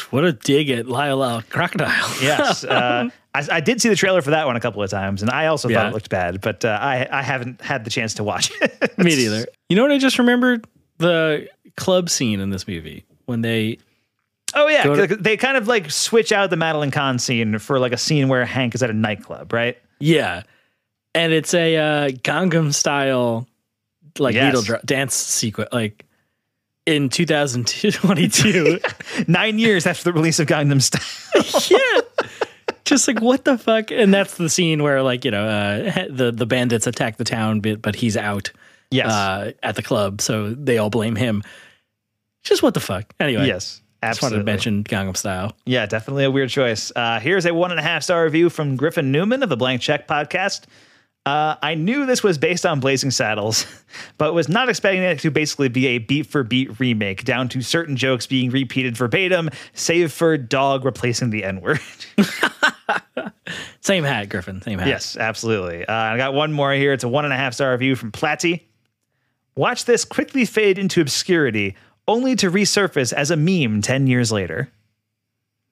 [0.09, 1.93] what a dig at Lyle Lyle Crocodile.
[2.21, 2.63] Yes.
[2.63, 5.29] Uh, I, I did see the trailer for that one a couple of times, and
[5.29, 5.77] I also Yeah.
[5.77, 8.97] thought it looked bad, but uh, I, I haven't had the chance to watch it.
[8.97, 9.45] Me neither.
[9.69, 10.65] You know what I just remembered?
[10.97, 11.47] The
[11.77, 13.77] club scene in this movie when they
[14.53, 17.91] Oh yeah, to- they kind of like switch out the Madeline Kahn scene for like
[17.93, 19.77] a scene where Hank is at a nightclub, right?
[19.99, 20.43] Yeah.
[21.13, 23.47] And it's a uh, Gangnam style
[24.19, 24.45] like Yes.
[24.45, 26.05] needle drop dance sequence like
[26.85, 28.79] in 2022.
[29.27, 31.77] Nine years after the release of Gangnam Style.
[31.79, 32.01] yeah.
[32.85, 33.91] Just like what the fuck?
[33.91, 37.59] And that's the scene where like, you know, uh, the the bandits attack the town
[37.59, 38.51] bit but he's out
[38.89, 39.11] Yes.
[39.11, 41.43] uh, at the club, so they all blame him.
[42.47, 43.13] Just what the fuck?
[43.19, 43.45] Anyway.
[43.47, 43.81] yes.
[44.01, 44.39] I just wanted Absolutely.
[44.39, 45.57] to mention Gangnam Style.
[45.65, 46.91] Yeah, definitely a weird choice.
[46.95, 49.81] Uh, here's a one and a half star review from Griffin Newman of the Blank
[49.81, 50.65] Check podcast.
[51.25, 53.65] Uh, I knew this was based on Blazing Saddles,
[54.17, 57.61] but was not expecting it to basically be a beat for beat remake, down to
[57.61, 61.81] certain jokes being repeated verbatim, save for dog replacing the N word.
[63.81, 64.61] Same hat, Griffin.
[64.61, 64.87] Same hat.
[64.87, 65.85] Yes, absolutely.
[65.85, 66.93] Uh, I got one more here.
[66.93, 68.61] It's a one and a half star review from Platty.
[69.55, 71.75] Watch this quickly fade into obscurity,
[72.07, 74.69] only to resurface as a meme 10 years later.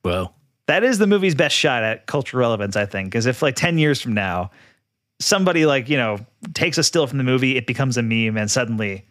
[0.03, 0.33] Well,
[0.67, 3.77] That is the movie's best shot at cultural relevance, I think, because if like 10
[3.77, 4.51] years from now,
[5.19, 6.19] somebody like you know
[6.53, 9.05] takes a still from the movie, it becomes a meme, and suddenly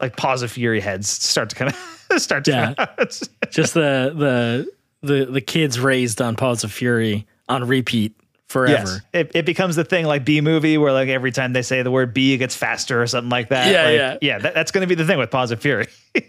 [0.00, 1.70] like Paws of Fury heads start to come
[2.18, 2.74] start to Yeah.
[2.74, 3.20] come out.
[3.50, 4.66] Just the the
[5.06, 8.14] the the kids raised on Paws of Fury on repeat
[8.48, 8.72] forever.
[8.90, 9.00] Yes.
[9.12, 11.90] It, it becomes the thing like B movie where like every time they say the
[11.90, 13.70] word B it gets faster or something like that.
[13.70, 14.28] Yeah, Like, yeah.
[14.34, 15.86] Yeah, that, that's going to be the thing with Paws of Fury.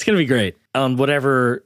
[0.00, 1.64] It's gonna be great on whatever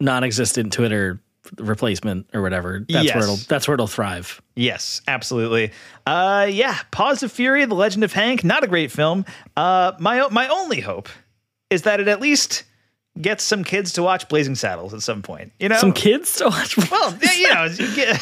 [0.00, 1.20] non-existent Twitter
[1.58, 2.84] replacement or whatever.
[2.88, 3.14] That's Yes.
[3.14, 4.40] where it'll that's where it'll thrive.
[4.56, 5.70] yes, absolutely.
[6.06, 9.24] Uh, yeah, Paws of Fury, The Legend of Hank, not a great film.
[9.56, 11.08] Uh, my my only hope
[11.70, 12.64] is that it at least
[13.20, 15.52] gets some kids to watch Blazing Saddles at some point.
[15.60, 16.76] You know, Some kids to watch.
[16.90, 18.20] well, yeah, you know, you get-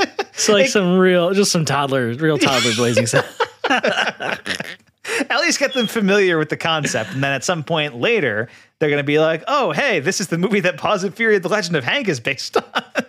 [0.00, 3.40] It's like some real, just some toddlers, real toddler blazing stuff.
[3.70, 8.88] at least get them familiar with the concept, and then at some point later, they're
[8.88, 11.48] going to be like, "Oh, hey, this is the movie that Paws of Fury, The
[11.48, 12.64] Legend of Hank is based on."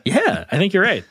[0.05, 1.03] Yeah, I think you're right.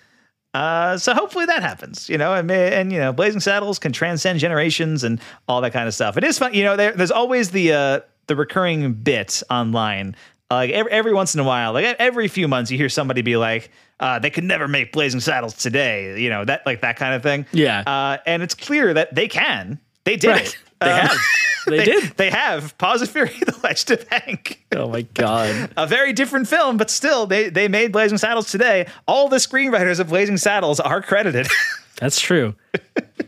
[0.55, 4.41] Uh, so hopefully that happens, you know, and, and you know, Blazing Saddles can transcend
[4.41, 6.17] generations and all that kind of stuff.
[6.17, 6.75] It is fun, you know.
[6.75, 10.17] There, there's always the uh, the recurring bit online.
[10.51, 13.37] Like every, every once in a while, like every few months, you hear somebody be
[13.37, 13.71] like,
[14.01, 17.23] uh, "They could never make Blazing Saddles today," you know, that like that kind of
[17.23, 17.45] thing.
[17.53, 17.81] Yeah.
[17.87, 19.79] uh, and it's clear that they can.
[20.05, 20.47] They did Right.
[20.47, 20.57] it.
[20.81, 21.17] They Uh, have.
[21.67, 22.05] They did.
[22.17, 22.79] They have.
[22.79, 25.71] Paws of Fury, The Legend of Hank Oh my god.
[25.77, 28.87] a very different film, but still, they they made Blazing Saddles today.
[29.07, 31.47] All the screenwriters of Blazing Saddles are credited.
[32.01, 32.55] That's true.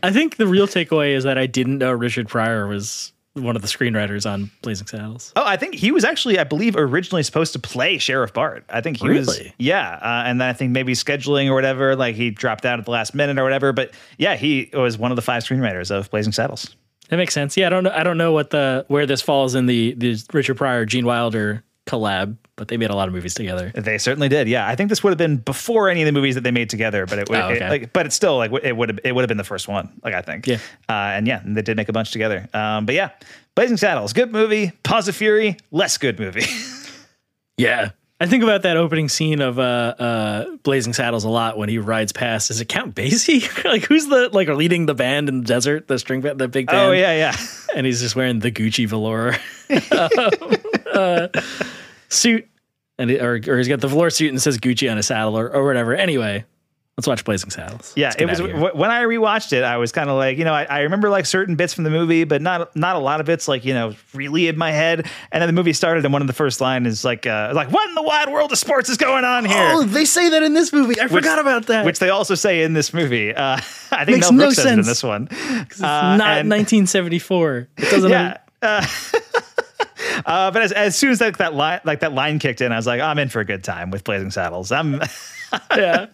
[0.01, 3.61] I think the real takeaway is that I didn't know Richard Pryor was one of
[3.61, 5.31] the screenwriters on Blazing Saddles.
[5.35, 8.65] oh, I think he was actually, I believe, originally supposed to play Sheriff Bart.
[8.69, 9.99] I think he was, yeah.
[10.01, 12.91] Uh, and then I think maybe scheduling or whatever, like he dropped out at the
[12.91, 13.71] last minute or whatever.
[13.71, 16.75] But yeah, he was one of the five screenwriters of Blazing Saddles.
[17.09, 17.55] That makes sense.
[17.57, 17.91] Yeah, I don't know.
[17.91, 21.63] I don't know what the where this falls in the the Richard Pryor Gene Wilder
[21.85, 23.71] collab, but they made a lot of movies together.
[23.73, 24.47] They certainly did.
[24.47, 26.69] Yeah, I think this would have been before any of the movies that they made
[26.69, 27.65] together, but it would, Oh, okay.
[27.65, 29.67] it- like, but it's still like it would have it would have been the first
[29.67, 29.89] one.
[30.03, 30.45] Like I think.
[30.45, 30.57] Yeah.
[30.87, 32.47] Uh, and yeah, they did make a bunch together.
[32.53, 33.09] Um, but yeah,
[33.55, 34.73] Blazing Saddles, good movie.
[34.83, 36.45] Paws of Fury, less good movie.
[37.57, 37.91] Yeah.
[38.19, 39.61] I think about that opening scene of uh,
[39.97, 42.51] uh, Blazing Saddles a lot when he rides past.
[42.51, 43.41] Is it Count Basie?
[43.65, 46.67] like who's the like leading the band in the desert, the string band, the big
[46.67, 46.79] band?
[46.79, 47.35] oh yeah, yeah.
[47.75, 49.35] and he's just wearing the Gucci velour
[49.91, 50.59] um,
[50.93, 51.27] uh,
[52.09, 52.47] suit,
[53.01, 55.37] and it, or or he's got the velour suit and says Gucci on a saddle
[55.37, 55.93] or, or whatever.
[55.95, 56.45] Anyway,
[56.97, 57.93] let's watch Blazing Saddles.
[57.95, 59.63] Yeah, it was w- when I rewatched it.
[59.63, 61.89] I was kind of like, you know, I, I remember like certain bits from the
[61.89, 65.07] movie, but not not a lot of bits like you know really in my head.
[65.31, 67.71] And then the movie started, and one of the first line is like, uh, like,
[67.71, 69.71] what in the wide world of sports is going on here?
[69.73, 70.99] Oh, they say that in this movie.
[70.99, 71.85] I forgot about that.
[71.85, 73.33] Which they also say in this movie.
[73.33, 73.57] Uh,
[73.91, 75.27] I think Makes Mel no Brooks says it in this one.
[75.31, 77.67] It's Uh, not and- 1974.
[77.77, 78.11] It doesn't.
[78.11, 78.37] Yeah.
[78.63, 78.85] Uh,
[80.25, 82.75] uh, but as, as soon as that, that line like that line kicked in, I
[82.75, 84.71] was like, I'm in for a good time with Blazing Saddles.
[84.71, 85.01] I'm,
[85.75, 86.07] yeah.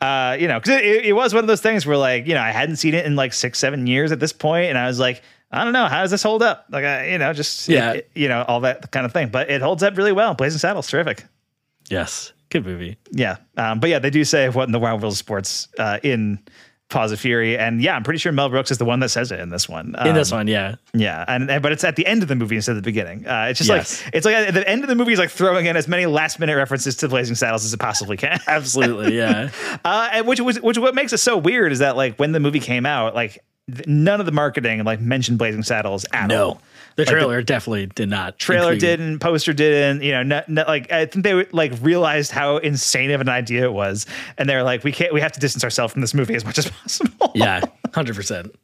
[0.00, 2.40] uh, you know, because it, it was one of those things where like, you know,
[2.40, 4.98] I hadn't seen it in like six, seven years at this point, and I was
[4.98, 6.66] like, I don't know, how does this hold up?
[6.70, 7.92] Like, I, you know, just Yeah.
[7.92, 9.28] it- you know, all that kind of thing.
[9.28, 10.34] But it holds up really well.
[10.34, 11.24] Blazing Saddles, terrific.
[11.88, 12.32] Yes.
[12.50, 12.96] Good movie.
[13.10, 15.98] Yeah, um, but yeah, they do say what in the wild world of sports uh,
[16.02, 16.38] in
[16.94, 19.30] Paws of Fury, and yeah, I'm pretty sure Mel Brooks is the one that says
[19.30, 19.94] it in this one.
[20.06, 20.76] In this Um, one, yeah.
[20.94, 23.26] Yeah, and, and but it's at the end of the movie instead of the beginning.
[23.26, 24.02] Uh, it's just Yes.
[24.04, 26.06] like it's like at the end of the movie is like throwing in as many
[26.06, 28.38] last minute references to Blazing Saddles as it possibly can.
[28.46, 29.50] Absolutely, yeah.
[29.84, 32.40] uh, and which was which what makes it so weird is that like when the
[32.40, 33.42] movie came out, like
[33.86, 36.46] none of the marketing like mentioned Blazing Saddles at No.
[36.48, 36.62] all.
[36.96, 38.38] The Like, the trailer definitely did not.
[38.38, 42.30] Trailer include- didn't, poster didn't, you know, no, no, like I think they like realized
[42.30, 44.06] how insane of an idea it was,
[44.38, 46.58] and they're like, we can't, we have to distance ourselves from this movie as much
[46.58, 47.32] as possible.
[47.34, 48.54] Yeah, 100%.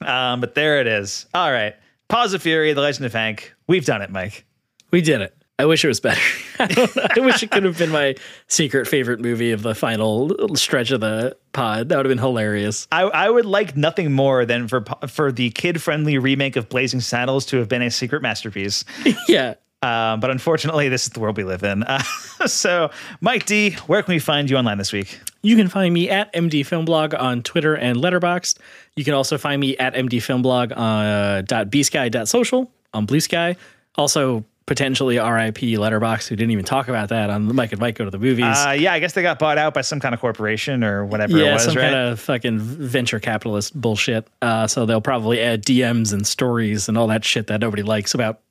[0.00, 1.26] Um, but there it is.
[1.34, 1.74] All right.
[2.08, 3.54] Paws of Fury, The Legend of Hank.
[3.66, 4.44] We've done it, Mike.
[4.90, 5.36] We did it.
[5.60, 6.20] I wish it was better.
[6.58, 7.12] I.
[7.16, 8.14] I wish it could have been my
[8.48, 11.90] secret favorite movie of the final stretch of the pod.
[11.90, 12.88] That would have been hilarious.
[12.90, 17.00] I, I would like nothing more than for for the kid friendly remake of Blazing
[17.00, 18.86] Saddles to have been a secret masterpiece.
[19.28, 19.54] yeah.
[19.82, 21.82] Um, but unfortunately, this is the world we live in.
[21.82, 22.02] Uh,
[22.46, 22.90] so,
[23.20, 25.20] Mike D, where can we find you online this week?
[25.42, 28.58] You can find me at MD Filmblog on Twitter and Letterboxd.
[28.96, 33.56] You can also find me at MD Film Blog on uh, dot bsky.social on Bluesky.
[33.96, 37.96] Also, potentially RIP Letterboxd, who didn't even talk about that on the Mike and Mike
[37.96, 38.44] Go to the Movies.
[38.44, 41.36] Uh, yeah, I guess they got bought out by some kind of corporation or whatever
[41.36, 41.90] it yeah, was, some right?
[41.90, 44.28] kind of fucking venture capitalist bullshit.
[44.40, 48.14] Uh, so they'll probably add DMs and stories and all that shit that nobody likes
[48.14, 48.42] about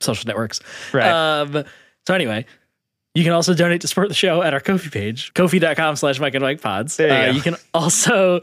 [0.00, 0.60] social networks.
[0.92, 1.08] Right.
[1.08, 1.64] Um,
[2.06, 2.44] so anyway,
[3.14, 6.34] you can also donate to support the show at our Ko-fi page, ko-fi.com slash Mike
[6.34, 6.98] and Mike pods.
[6.98, 8.40] You uh, you can also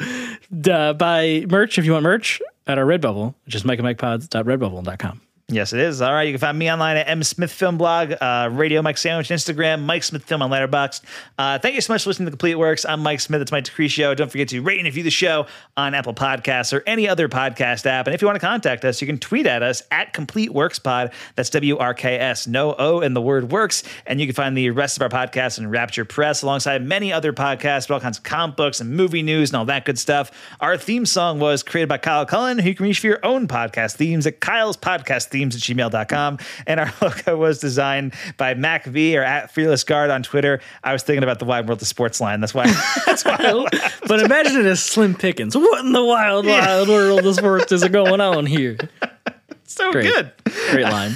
[0.68, 4.00] uh, buy merch if you want merch at our Redbubble, which is Mike and Mike
[4.00, 5.22] pods.redbubble.com.
[5.52, 6.00] Yes, it is.
[6.00, 6.28] All right.
[6.28, 9.82] You can find me online at M Smith Film Blog, uh, Radio Mike Sandwich, Instagram,
[9.82, 11.02] Mike Smith Film on Letterboxd.
[11.40, 12.86] Uh, thank you so much for listening to Complete Works.
[12.86, 13.42] I'm Mike Smith.
[13.42, 14.16] It's Mike Decrecio.
[14.16, 17.88] Don't forget to rate and review the show on Apple Podcasts or any other podcast
[17.88, 18.06] app.
[18.06, 20.78] And if you want to contact us, you can tweet at us at Complete Works
[20.78, 21.14] Pod.
[21.36, 23.82] That's W R K S, no O in the word works.
[24.06, 27.34] And you can find the rest of our podcasts in Rapture Press alongside many other
[27.34, 30.30] podcasts with all kinds of comic books and movie news and all that good stuff.
[30.60, 33.48] Our theme song was created by Kyle Cullen, who you can reach for your own
[33.48, 36.38] podcast themes at Kyle's Podcast Themes at gmail.com.
[36.68, 40.60] And our logo was designed by Mac V or at Fearless Guard on Twitter.
[40.84, 42.40] I was thinking about the Wide World of Sports line.
[42.42, 42.66] That's why.
[43.06, 44.08] That's why I laughed.
[44.08, 45.56] but imagine it as Slim Pickens.
[45.56, 48.78] What in the wild, wild world of sports is going on here?
[49.66, 50.06] so Great.
[50.14, 50.32] good.
[50.72, 51.14] Great line.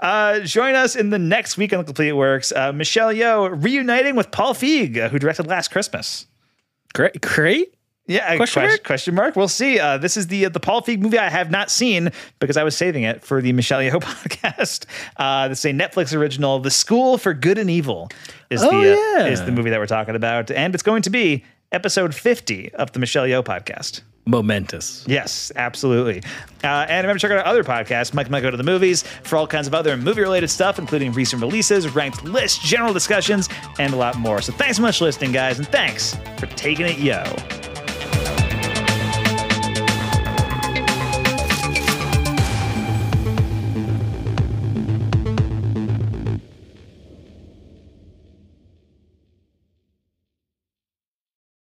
[0.00, 2.52] Uh, join us in the next week on the Complete Works.
[2.52, 6.26] Uh, Michelle Yeoh reuniting with Paul Feig, uh, who directed Last Christmas.
[6.94, 7.20] Great.
[7.20, 7.74] Great.
[8.08, 8.82] Yeah, Question question, mark?
[8.84, 9.36] question mark.
[9.36, 9.78] We'll see.
[9.78, 12.76] Uh, this is the the Paul Feig movie I have not seen because I was
[12.76, 14.86] saving it for the Michelle Yeoh podcast.
[15.16, 16.58] Uh, this is a Netflix original.
[16.58, 18.08] The School for Good and Evil
[18.50, 18.92] is Oh, the
[19.22, 22.72] uh, is the movie that we're talking about, and it's going to be episode fifty
[22.74, 24.00] of the Michelle Yeoh podcast.
[24.26, 25.04] Momentous.
[25.08, 26.22] Yes, absolutely.
[26.62, 29.02] Uh, and remember to check out our other podcast, Mike Might Go to the Movies,
[29.24, 33.48] for all kinds of other movie related stuff, including recent releases, ranked lists, general discussions,
[33.80, 34.40] and a lot more.
[34.40, 37.22] So thanks so much for listening, guys, and thanks for taking it, yo.